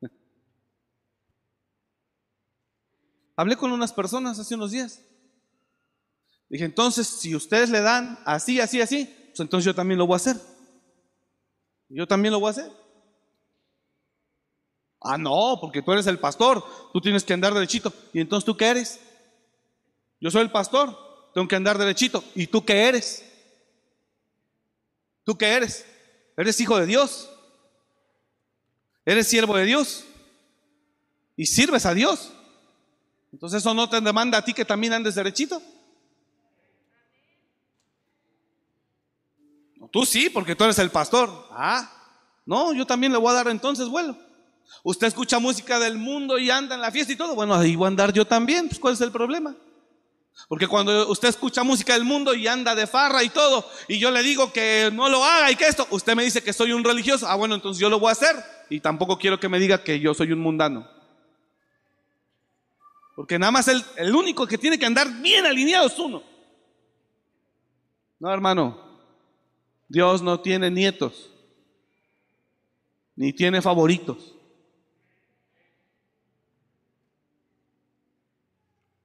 Hablé 3.36 3.54
con 3.54 3.70
unas 3.70 3.92
personas 3.92 4.40
hace 4.40 4.56
unos 4.56 4.72
días. 4.72 5.00
Dije, 6.48 6.64
entonces, 6.64 7.06
si 7.06 7.36
ustedes 7.36 7.70
le 7.70 7.80
dan 7.80 8.18
así, 8.24 8.58
así, 8.58 8.80
así, 8.80 9.04
pues 9.28 9.38
entonces 9.38 9.66
yo 9.66 9.74
también 9.76 9.98
lo 9.98 10.06
voy 10.08 10.14
a 10.14 10.16
hacer. 10.16 10.36
Yo 11.88 12.08
también 12.08 12.32
lo 12.32 12.40
voy 12.40 12.48
a 12.48 12.50
hacer. 12.50 12.72
Ah, 15.00 15.16
no, 15.16 15.58
porque 15.60 15.82
tú 15.82 15.92
eres 15.92 16.06
el 16.06 16.18
pastor, 16.18 16.64
tú 16.92 17.00
tienes 17.00 17.24
que 17.24 17.32
andar 17.32 17.54
derechito. 17.54 17.92
¿Y 18.12 18.20
entonces 18.20 18.44
tú 18.44 18.56
qué 18.56 18.66
eres? 18.66 19.00
Yo 20.20 20.30
soy 20.30 20.42
el 20.42 20.50
pastor, 20.50 20.96
tengo 21.32 21.46
que 21.46 21.56
andar 21.56 21.78
derechito. 21.78 22.24
¿Y 22.34 22.48
tú 22.48 22.64
qué 22.64 22.88
eres? 22.88 23.24
¿Tú 25.24 25.36
qué 25.36 25.46
eres? 25.46 25.86
Eres 26.36 26.60
hijo 26.60 26.78
de 26.78 26.86
Dios. 26.86 27.30
Eres 29.04 29.28
siervo 29.28 29.56
de 29.56 29.64
Dios. 29.64 30.04
Y 31.36 31.46
sirves 31.46 31.86
a 31.86 31.94
Dios. 31.94 32.32
Entonces 33.32 33.62
eso 33.62 33.74
no 33.74 33.88
te 33.88 34.00
demanda 34.00 34.38
a 34.38 34.44
ti 34.44 34.52
que 34.52 34.64
también 34.64 34.92
andes 34.92 35.14
derechito. 35.14 35.62
Tú 39.90 40.04
sí, 40.04 40.28
porque 40.28 40.56
tú 40.56 40.64
eres 40.64 40.78
el 40.78 40.90
pastor. 40.90 41.46
Ah, 41.50 41.90
no, 42.44 42.72
yo 42.74 42.86
también 42.86 43.12
le 43.12 43.18
voy 43.18 43.30
a 43.30 43.34
dar 43.34 43.48
entonces 43.48 43.88
vuelo. 43.88 44.16
Usted 44.82 45.06
escucha 45.06 45.38
música 45.38 45.78
del 45.78 45.98
mundo 45.98 46.38
y 46.38 46.50
anda 46.50 46.74
en 46.74 46.80
la 46.80 46.90
fiesta 46.90 47.12
y 47.12 47.16
todo. 47.16 47.34
Bueno, 47.34 47.54
ahí 47.54 47.76
voy 47.76 47.86
a 47.86 47.88
andar 47.88 48.12
yo 48.12 48.26
también. 48.26 48.68
Pues, 48.68 48.78
¿cuál 48.78 48.94
es 48.94 49.00
el 49.00 49.10
problema? 49.10 49.54
Porque 50.46 50.68
cuando 50.68 51.08
usted 51.10 51.28
escucha 51.28 51.64
música 51.64 51.94
del 51.94 52.04
mundo 52.04 52.32
y 52.32 52.46
anda 52.46 52.74
de 52.74 52.86
farra 52.86 53.24
y 53.24 53.28
todo, 53.28 53.68
y 53.88 53.98
yo 53.98 54.10
le 54.10 54.22
digo 54.22 54.52
que 54.52 54.90
no 54.92 55.08
lo 55.08 55.24
haga 55.24 55.50
y 55.50 55.56
que 55.56 55.66
esto, 55.66 55.86
usted 55.90 56.14
me 56.14 56.24
dice 56.24 56.42
que 56.42 56.52
soy 56.52 56.72
un 56.72 56.84
religioso. 56.84 57.26
Ah, 57.28 57.34
bueno, 57.34 57.56
entonces 57.56 57.80
yo 57.80 57.90
lo 57.90 57.98
voy 57.98 58.10
a 58.10 58.12
hacer. 58.12 58.36
Y 58.70 58.80
tampoco 58.80 59.18
quiero 59.18 59.40
que 59.40 59.48
me 59.48 59.58
diga 59.58 59.82
que 59.82 59.98
yo 59.98 60.14
soy 60.14 60.32
un 60.32 60.40
mundano. 60.40 60.88
Porque 63.16 63.38
nada 63.38 63.50
más 63.50 63.66
el, 63.66 63.84
el 63.96 64.14
único 64.14 64.46
que 64.46 64.58
tiene 64.58 64.78
que 64.78 64.86
andar 64.86 65.10
bien 65.20 65.44
alineado 65.44 65.88
es 65.88 65.98
uno. 65.98 66.22
No, 68.20 68.32
hermano. 68.32 68.80
Dios 69.88 70.22
no 70.22 70.40
tiene 70.40 70.70
nietos. 70.70 71.30
Ni 73.16 73.32
tiene 73.32 73.60
favoritos. 73.60 74.37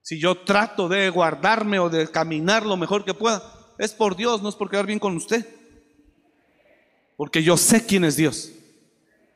Si 0.04 0.18
yo 0.18 0.34
trato 0.34 0.86
de 0.86 1.08
guardarme 1.08 1.78
o 1.78 1.88
de 1.88 2.10
caminar 2.10 2.66
lo 2.66 2.76
mejor 2.76 3.06
que 3.06 3.14
pueda, 3.14 3.42
es 3.78 3.94
por 3.94 4.14
Dios, 4.14 4.42
no 4.42 4.50
es 4.50 4.54
por 4.54 4.68
quedar 4.68 4.84
bien 4.84 4.98
con 4.98 5.16
usted. 5.16 5.48
Porque 7.16 7.42
yo 7.42 7.56
sé 7.56 7.86
quién 7.86 8.04
es 8.04 8.14
Dios. 8.14 8.52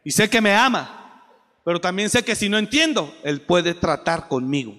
Y 0.05 0.11
sé 0.11 0.29
que 0.29 0.43
me 0.43 0.55
ama. 0.55 1.25
Pero 1.65 1.81
también 1.81 2.11
sé 2.11 2.23
que 2.23 2.37
si 2.37 2.51
no 2.51 2.59
entiendo, 2.59 3.17
Él 3.25 3.41
puede 3.41 3.73
tratar 3.73 4.29
conmigo. 4.29 4.79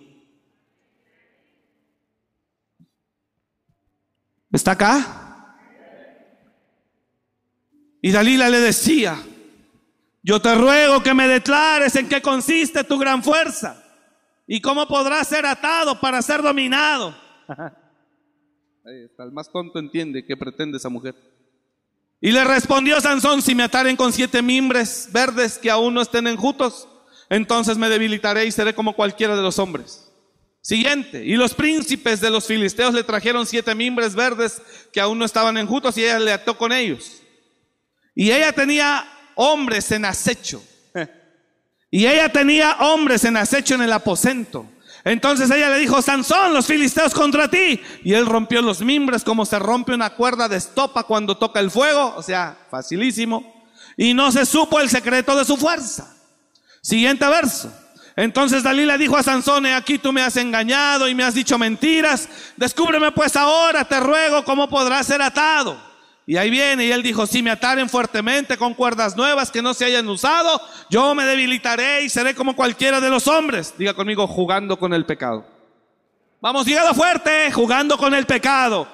¿Está 4.51 4.73
acá? 4.73 5.57
Y 7.99 8.11
Dalila 8.11 8.47
le 8.47 8.59
decía, 8.59 9.17
yo 10.21 10.39
te 10.39 10.53
ruego 10.53 11.01
que 11.01 11.15
me 11.15 11.27
declares 11.27 11.95
en 11.95 12.07
qué 12.07 12.21
consiste 12.21 12.83
tu 12.83 12.99
gran 12.99 13.23
fuerza 13.23 13.88
¿Y 14.51 14.61
cómo 14.61 14.87
podrá 14.87 15.23
ser 15.23 15.45
atado 15.45 16.01
para 16.01 16.23
ser 16.23 16.41
dominado? 16.41 17.15
Está, 18.83 19.23
el 19.23 19.31
más 19.31 19.51
tonto 19.51 19.77
entiende 19.77 20.25
qué 20.25 20.35
pretende 20.35 20.77
esa 20.77 20.89
mujer. 20.89 21.13
Y 22.19 22.31
le 22.31 22.43
respondió 22.43 22.99
Sansón, 22.99 23.43
si 23.43 23.53
me 23.53 23.61
ataren 23.61 23.95
con 23.95 24.11
siete 24.11 24.41
mimbres 24.41 25.09
verdes 25.11 25.59
que 25.59 25.69
aún 25.69 25.93
no 25.93 26.01
estén 26.01 26.25
enjutos, 26.25 26.87
entonces 27.29 27.77
me 27.77 27.89
debilitaré 27.89 28.47
y 28.47 28.51
seré 28.51 28.73
como 28.73 28.95
cualquiera 28.95 29.35
de 29.35 29.43
los 29.43 29.59
hombres. 29.59 30.11
Siguiente, 30.61 31.23
y 31.23 31.35
los 31.35 31.53
príncipes 31.53 32.19
de 32.19 32.31
los 32.31 32.47
filisteos 32.47 32.95
le 32.95 33.03
trajeron 33.03 33.45
siete 33.45 33.75
mimbres 33.75 34.15
verdes 34.15 34.63
que 34.91 34.99
aún 34.99 35.19
no 35.19 35.25
estaban 35.25 35.57
enjutos 35.57 35.95
y 35.95 36.05
ella 36.05 36.17
le 36.17 36.33
ató 36.33 36.57
con 36.57 36.71
ellos. 36.71 37.21
Y 38.15 38.31
ella 38.31 38.51
tenía 38.51 39.07
hombres 39.35 39.91
en 39.91 40.05
acecho. 40.05 40.63
Y 41.91 42.05
ella 42.05 42.29
tenía 42.29 42.77
hombres 42.79 43.23
en 43.23 43.37
acecho 43.37 43.75
en 43.75 43.81
el 43.81 43.93
aposento. 43.93 44.65
Entonces 45.03 45.49
ella 45.49 45.69
le 45.69 45.77
dijo, 45.79 46.01
Sansón, 46.01 46.53
los 46.53 46.67
filisteos 46.67 47.13
contra 47.13 47.49
ti. 47.49 47.81
Y 48.03 48.13
él 48.13 48.25
rompió 48.25 48.61
los 48.61 48.81
mimbres 48.81 49.23
como 49.23 49.45
se 49.45 49.57
rompe 49.57 49.93
una 49.93 50.11
cuerda 50.11 50.47
de 50.47 50.57
estopa 50.57 51.03
cuando 51.03 51.37
toca 51.37 51.59
el 51.59 51.71
fuego. 51.71 52.13
O 52.15 52.21
sea, 52.21 52.57
facilísimo. 52.69 53.65
Y 53.97 54.13
no 54.13 54.31
se 54.31 54.45
supo 54.45 54.79
el 54.79 54.89
secreto 54.89 55.35
de 55.35 55.45
su 55.45 55.57
fuerza. 55.57 56.15
Siguiente 56.81 57.27
verso. 57.27 57.73
Entonces 58.15 58.63
Dalila 58.63 58.97
dijo 58.97 59.15
a 59.17 59.23
Sansón, 59.23 59.65
aquí 59.65 59.97
tú 59.97 60.11
me 60.11 60.21
has 60.21 60.35
engañado 60.35 61.07
y 61.07 61.15
me 61.15 61.23
has 61.23 61.33
dicho 61.33 61.57
mentiras. 61.57 62.27
Descúbreme 62.57 63.11
pues 63.13 63.35
ahora, 63.35 63.85
te 63.85 63.99
ruego, 63.99 64.43
cómo 64.43 64.67
podrás 64.69 65.07
ser 65.07 65.21
atado. 65.21 65.88
Y 66.29 66.37
ahí 66.37 66.51
viene, 66.51 66.85
y 66.85 66.91
él 66.91 67.01
dijo, 67.01 67.25
si 67.25 67.41
me 67.41 67.49
ataren 67.49 67.89
fuertemente 67.89 68.55
con 68.55 68.75
cuerdas 68.75 69.17
nuevas 69.17 69.49
que 69.49 69.63
no 69.63 69.73
se 69.73 69.85
hayan 69.85 70.07
usado, 70.07 70.61
yo 70.87 71.15
me 71.15 71.25
debilitaré 71.25 72.03
y 72.03 72.09
seré 72.09 72.35
como 72.35 72.55
cualquiera 72.55 73.01
de 73.01 73.09
los 73.09 73.27
hombres. 73.27 73.73
Diga 73.79 73.95
conmigo, 73.95 74.27
jugando 74.27 74.77
con 74.77 74.93
el 74.93 75.07
pecado. 75.07 75.43
Vamos, 76.39 76.67
dígalo 76.67 76.93
fuerte, 76.93 77.51
jugando 77.51 77.97
con 77.97 78.13
el 78.13 78.27
pecado. 78.27 78.87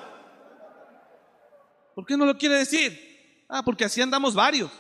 ¿Por 1.94 2.06
qué 2.06 2.16
no 2.16 2.26
lo 2.26 2.38
quiere 2.38 2.56
decir? 2.56 3.44
Ah, 3.50 3.62
porque 3.62 3.84
así 3.84 4.02
andamos 4.02 4.34
varios. 4.34 4.72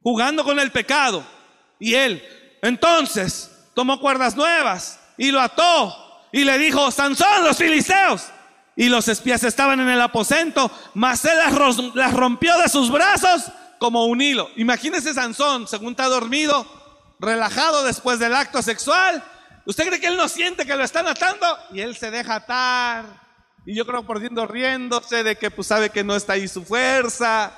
Jugando 0.00 0.44
con 0.44 0.60
el 0.60 0.70
pecado. 0.70 1.26
Y 1.80 1.94
él, 1.94 2.22
entonces, 2.62 3.50
tomó 3.74 3.98
cuerdas 3.98 4.36
nuevas 4.36 5.00
y 5.16 5.32
lo 5.32 5.40
ató 5.40 6.28
y 6.30 6.44
le 6.44 6.56
dijo, 6.56 6.88
Sansón, 6.92 7.42
los 7.42 7.56
filisteos 7.56 8.30
y 8.80 8.88
los 8.88 9.08
espías 9.08 9.44
estaban 9.44 9.78
en 9.78 9.90
el 9.90 10.00
aposento, 10.00 10.70
mas 10.94 11.22
él 11.26 11.36
las, 11.94 12.14
rompió 12.14 12.56
de 12.56 12.66
sus 12.66 12.90
brazos 12.90 13.52
como 13.78 14.06
un 14.06 14.22
hilo. 14.22 14.48
Imagínese 14.56 15.12
Sansón, 15.12 15.68
según 15.68 15.90
está 15.90 16.06
dormido, 16.06 16.66
relajado 17.18 17.84
después 17.84 18.18
del 18.18 18.34
acto 18.34 18.62
sexual. 18.62 19.22
¿Usted 19.66 19.86
cree 19.86 20.00
que 20.00 20.06
él 20.06 20.16
no 20.16 20.30
siente 20.30 20.64
que 20.64 20.74
lo 20.74 20.82
están 20.82 21.06
atando? 21.06 21.46
Y 21.72 21.82
él 21.82 21.94
se 21.94 22.10
deja 22.10 22.36
atar. 22.36 23.04
Y 23.66 23.74
yo 23.74 23.84
creo 23.84 24.06
por 24.06 24.18
riéndose 24.18 25.24
de 25.24 25.36
que 25.36 25.50
pues 25.50 25.66
sabe 25.66 25.90
que 25.90 26.02
no 26.02 26.16
está 26.16 26.32
ahí 26.32 26.48
su 26.48 26.64
fuerza. 26.64 27.52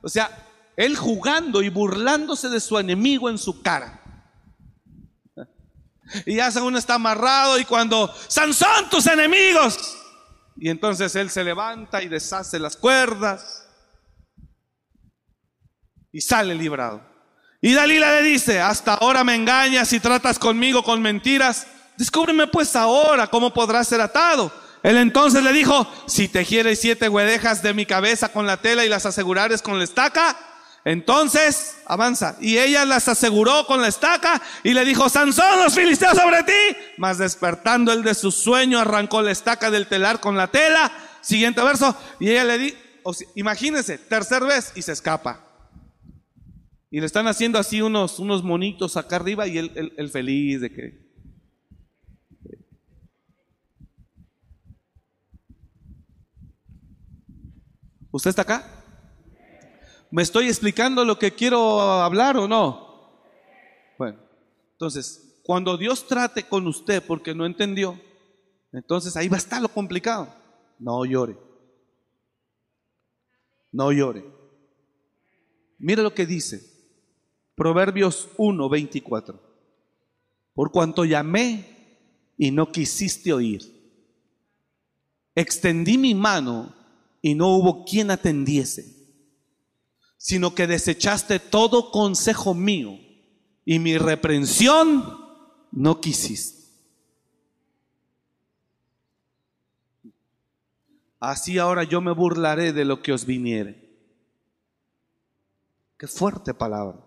O 0.00 0.08
sea, 0.08 0.30
él 0.74 0.96
jugando 0.96 1.62
y 1.62 1.68
burlándose 1.68 2.48
de 2.48 2.60
su 2.60 2.78
enemigo 2.78 3.28
en 3.28 3.36
su 3.36 3.60
cara. 3.60 4.00
Y 6.24 6.36
ya 6.36 6.50
según 6.50 6.78
está 6.78 6.94
amarrado 6.94 7.58
y 7.58 7.66
cuando, 7.66 8.10
Sansón, 8.28 8.88
tus 8.90 9.06
enemigos, 9.06 9.98
y 10.62 10.70
entonces 10.70 11.16
él 11.16 11.28
se 11.28 11.42
levanta 11.42 12.04
y 12.04 12.08
deshace 12.08 12.56
las 12.60 12.76
cuerdas 12.76 13.66
y 16.12 16.20
sale 16.20 16.54
librado. 16.54 17.02
Y 17.60 17.74
Dalila 17.74 18.20
le 18.20 18.22
dice, 18.22 18.60
hasta 18.60 18.94
ahora 18.94 19.24
me 19.24 19.34
engañas 19.34 19.92
y 19.92 19.98
tratas 19.98 20.38
conmigo 20.38 20.84
con 20.84 21.02
mentiras. 21.02 21.66
Descúbreme 21.96 22.46
pues 22.46 22.76
ahora 22.76 23.26
cómo 23.26 23.52
podrás 23.52 23.88
ser 23.88 24.00
atado. 24.00 24.52
Él 24.84 24.98
entonces 24.98 25.42
le 25.42 25.52
dijo, 25.52 25.84
si 26.06 26.28
tejieres 26.28 26.80
siete 26.80 27.08
huedejas 27.08 27.60
de 27.64 27.74
mi 27.74 27.84
cabeza 27.84 28.28
con 28.28 28.46
la 28.46 28.58
tela 28.58 28.84
y 28.84 28.88
las 28.88 29.04
asegurares 29.04 29.62
con 29.62 29.78
la 29.78 29.84
estaca, 29.84 30.38
entonces, 30.84 31.76
avanza. 31.86 32.36
Y 32.40 32.58
ella 32.58 32.84
las 32.84 33.06
aseguró 33.06 33.66
con 33.66 33.80
la 33.80 33.88
estaca 33.88 34.42
y 34.64 34.74
le 34.74 34.84
dijo, 34.84 35.08
Sansón, 35.08 35.60
los 35.62 35.74
filisteos 35.74 36.18
sobre 36.18 36.42
ti. 36.42 36.76
Mas 36.98 37.18
despertando 37.18 37.92
él 37.92 38.02
de 38.02 38.14
su 38.14 38.32
sueño, 38.32 38.80
arrancó 38.80 39.22
la 39.22 39.30
estaca 39.30 39.70
del 39.70 39.86
telar 39.86 40.18
con 40.20 40.36
la 40.36 40.48
tela. 40.48 40.90
Siguiente 41.20 41.62
verso. 41.62 41.96
Y 42.18 42.30
ella 42.30 42.44
le 42.44 42.58
dijo, 42.58 42.76
imagínense, 43.36 43.98
tercer 43.98 44.42
vez 44.44 44.72
y 44.74 44.82
se 44.82 44.92
escapa. 44.92 45.46
Y 46.90 46.98
le 47.00 47.06
están 47.06 47.28
haciendo 47.28 47.58
así 47.58 47.80
unos, 47.80 48.18
unos 48.18 48.42
monitos 48.42 48.96
acá 48.96 49.16
arriba 49.16 49.46
y 49.46 49.58
él, 49.58 49.92
él 49.96 50.10
feliz 50.10 50.60
de 50.60 50.72
que... 50.72 51.02
¿Usted 58.10 58.28
está 58.28 58.42
acá? 58.42 58.81
¿Me 60.12 60.20
estoy 60.20 60.48
explicando 60.48 61.06
lo 61.06 61.18
que 61.18 61.32
quiero 61.32 61.80
hablar 61.80 62.36
o 62.36 62.46
no? 62.46 63.16
Bueno, 63.96 64.18
entonces, 64.72 65.40
cuando 65.42 65.78
Dios 65.78 66.06
trate 66.06 66.42
con 66.42 66.66
usted 66.66 67.02
porque 67.02 67.34
no 67.34 67.46
entendió, 67.46 67.98
entonces 68.72 69.16
ahí 69.16 69.28
va 69.28 69.36
a 69.36 69.38
estar 69.38 69.62
lo 69.62 69.70
complicado. 69.70 70.28
No 70.78 71.06
llore. 71.06 71.38
No 73.72 73.90
llore. 73.90 74.22
Mire 75.78 76.02
lo 76.02 76.12
que 76.12 76.26
dice. 76.26 76.62
Proverbios 77.54 78.28
1, 78.36 78.68
24. 78.68 79.40
Por 80.52 80.70
cuanto 80.72 81.06
llamé 81.06 82.34
y 82.36 82.50
no 82.50 82.70
quisiste 82.70 83.32
oír. 83.32 83.62
Extendí 85.34 85.96
mi 85.96 86.14
mano 86.14 86.74
y 87.22 87.34
no 87.34 87.56
hubo 87.56 87.86
quien 87.86 88.10
atendiese 88.10 89.01
sino 90.22 90.54
que 90.54 90.68
desechaste 90.68 91.40
todo 91.40 91.90
consejo 91.90 92.54
mío 92.54 92.96
y 93.64 93.80
mi 93.80 93.98
reprensión 93.98 95.18
no 95.72 96.00
quisiste. 96.00 96.62
Así 101.18 101.58
ahora 101.58 101.82
yo 101.82 102.00
me 102.00 102.12
burlaré 102.12 102.72
de 102.72 102.84
lo 102.84 103.02
que 103.02 103.12
os 103.12 103.26
viniere. 103.26 103.82
Qué 105.98 106.06
fuerte 106.06 106.54
palabra. 106.54 107.04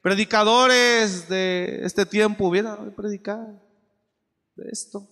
Predicadores 0.00 1.28
de 1.28 1.80
este 1.82 2.06
tiempo 2.06 2.46
hubieran 2.46 2.92
predicado 2.92 3.60
de 4.54 4.68
esto. 4.70 5.08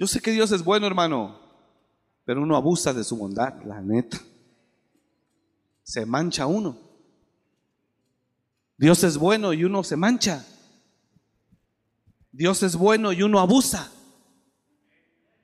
Yo 0.00 0.06
sé 0.06 0.22
que 0.22 0.30
Dios 0.30 0.50
es 0.50 0.64
bueno, 0.64 0.86
hermano, 0.86 1.38
pero 2.24 2.42
uno 2.42 2.56
abusa 2.56 2.94
de 2.94 3.04
su 3.04 3.18
bondad, 3.18 3.62
la 3.66 3.82
neta. 3.82 4.18
Se 5.82 6.06
mancha 6.06 6.46
uno. 6.46 6.78
Dios 8.78 9.04
es 9.04 9.18
bueno 9.18 9.52
y 9.52 9.62
uno 9.62 9.84
se 9.84 9.96
mancha. 9.96 10.46
Dios 12.32 12.62
es 12.62 12.76
bueno 12.76 13.12
y 13.12 13.22
uno 13.22 13.40
abusa. 13.40 13.92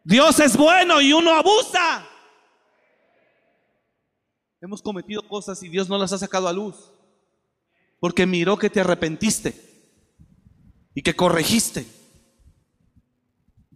Dios 0.02 0.40
es 0.40 0.56
bueno 0.56 1.02
y 1.02 1.12
uno 1.12 1.34
abusa. 1.34 2.06
Hemos 4.62 4.80
cometido 4.80 5.28
cosas 5.28 5.62
y 5.62 5.68
Dios 5.68 5.90
no 5.90 5.98
las 5.98 6.14
ha 6.14 6.18
sacado 6.18 6.48
a 6.48 6.54
luz. 6.54 6.94
Porque 8.00 8.24
miró 8.24 8.56
que 8.56 8.70
te 8.70 8.80
arrepentiste 8.80 9.54
y 10.94 11.02
que 11.02 11.14
corregiste. 11.14 12.05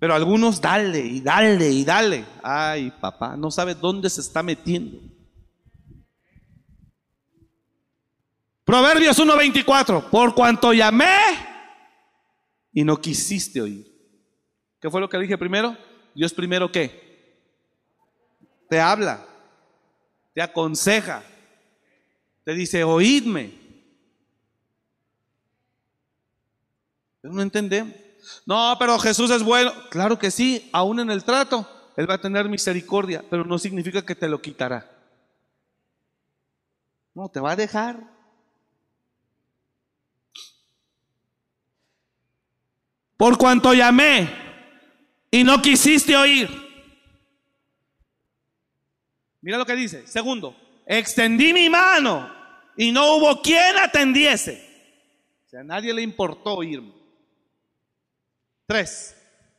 Pero 0.00 0.14
algunos 0.14 0.62
dale 0.62 1.00
y 1.00 1.20
dale 1.20 1.70
y 1.70 1.84
dale. 1.84 2.24
Ay, 2.42 2.90
papá, 2.90 3.36
no 3.36 3.50
sabe 3.50 3.74
dónde 3.74 4.08
se 4.08 4.22
está 4.22 4.42
metiendo. 4.42 4.98
Proverbios 8.64 9.18
1:24, 9.18 10.08
por 10.08 10.34
cuanto 10.34 10.72
llamé 10.72 11.18
y 12.72 12.82
no 12.82 12.98
quisiste 12.98 13.60
oír. 13.60 13.86
¿Qué 14.80 14.88
fue 14.88 15.02
lo 15.02 15.08
que 15.08 15.18
dije 15.18 15.36
primero? 15.36 15.76
Dios 16.14 16.32
primero 16.32 16.72
qué? 16.72 17.38
Te 18.70 18.80
habla, 18.80 19.26
te 20.32 20.40
aconseja, 20.40 21.22
te 22.44 22.54
dice, 22.54 22.84
oídme. 22.84 23.52
Pero 27.20 27.34
no 27.34 27.42
entendemos. 27.42 28.09
No, 28.46 28.76
pero 28.78 28.98
Jesús 28.98 29.30
es 29.30 29.42
bueno. 29.42 29.72
Claro 29.90 30.18
que 30.18 30.30
sí, 30.30 30.68
aún 30.72 31.00
en 31.00 31.10
el 31.10 31.24
trato, 31.24 31.68
Él 31.96 32.08
va 32.08 32.14
a 32.14 32.20
tener 32.20 32.48
misericordia, 32.48 33.24
pero 33.28 33.44
no 33.44 33.58
significa 33.58 34.04
que 34.04 34.14
te 34.14 34.28
lo 34.28 34.40
quitará. 34.40 34.90
No, 37.14 37.28
te 37.28 37.40
va 37.40 37.52
a 37.52 37.56
dejar. 37.56 38.02
Por 43.16 43.36
cuanto 43.36 43.74
llamé 43.74 44.30
y 45.30 45.44
no 45.44 45.60
quisiste 45.60 46.16
oír. 46.16 46.48
Mira 49.42 49.58
lo 49.58 49.66
que 49.66 49.76
dice. 49.76 50.06
Segundo, 50.06 50.56
extendí 50.86 51.52
mi 51.52 51.68
mano 51.68 52.30
y 52.76 52.92
no 52.92 53.16
hubo 53.16 53.42
quien 53.42 53.76
atendiese. 53.78 54.66
O 55.46 55.48
sea, 55.50 55.60
a 55.60 55.64
nadie 55.64 55.92
le 55.92 56.02
importó 56.02 56.62
irme. 56.62 56.99
Tres, 58.70 59.16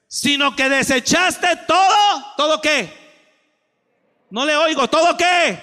sino 0.07 0.55
que 0.55 0.70
desechaste 0.70 1.66
todo, 1.68 2.34
¿todo 2.38 2.62
qué? 2.62 2.89
No 4.30 4.45
le 4.45 4.55
oigo, 4.55 4.88
¿todo 4.89 5.18
qué? 5.18 5.59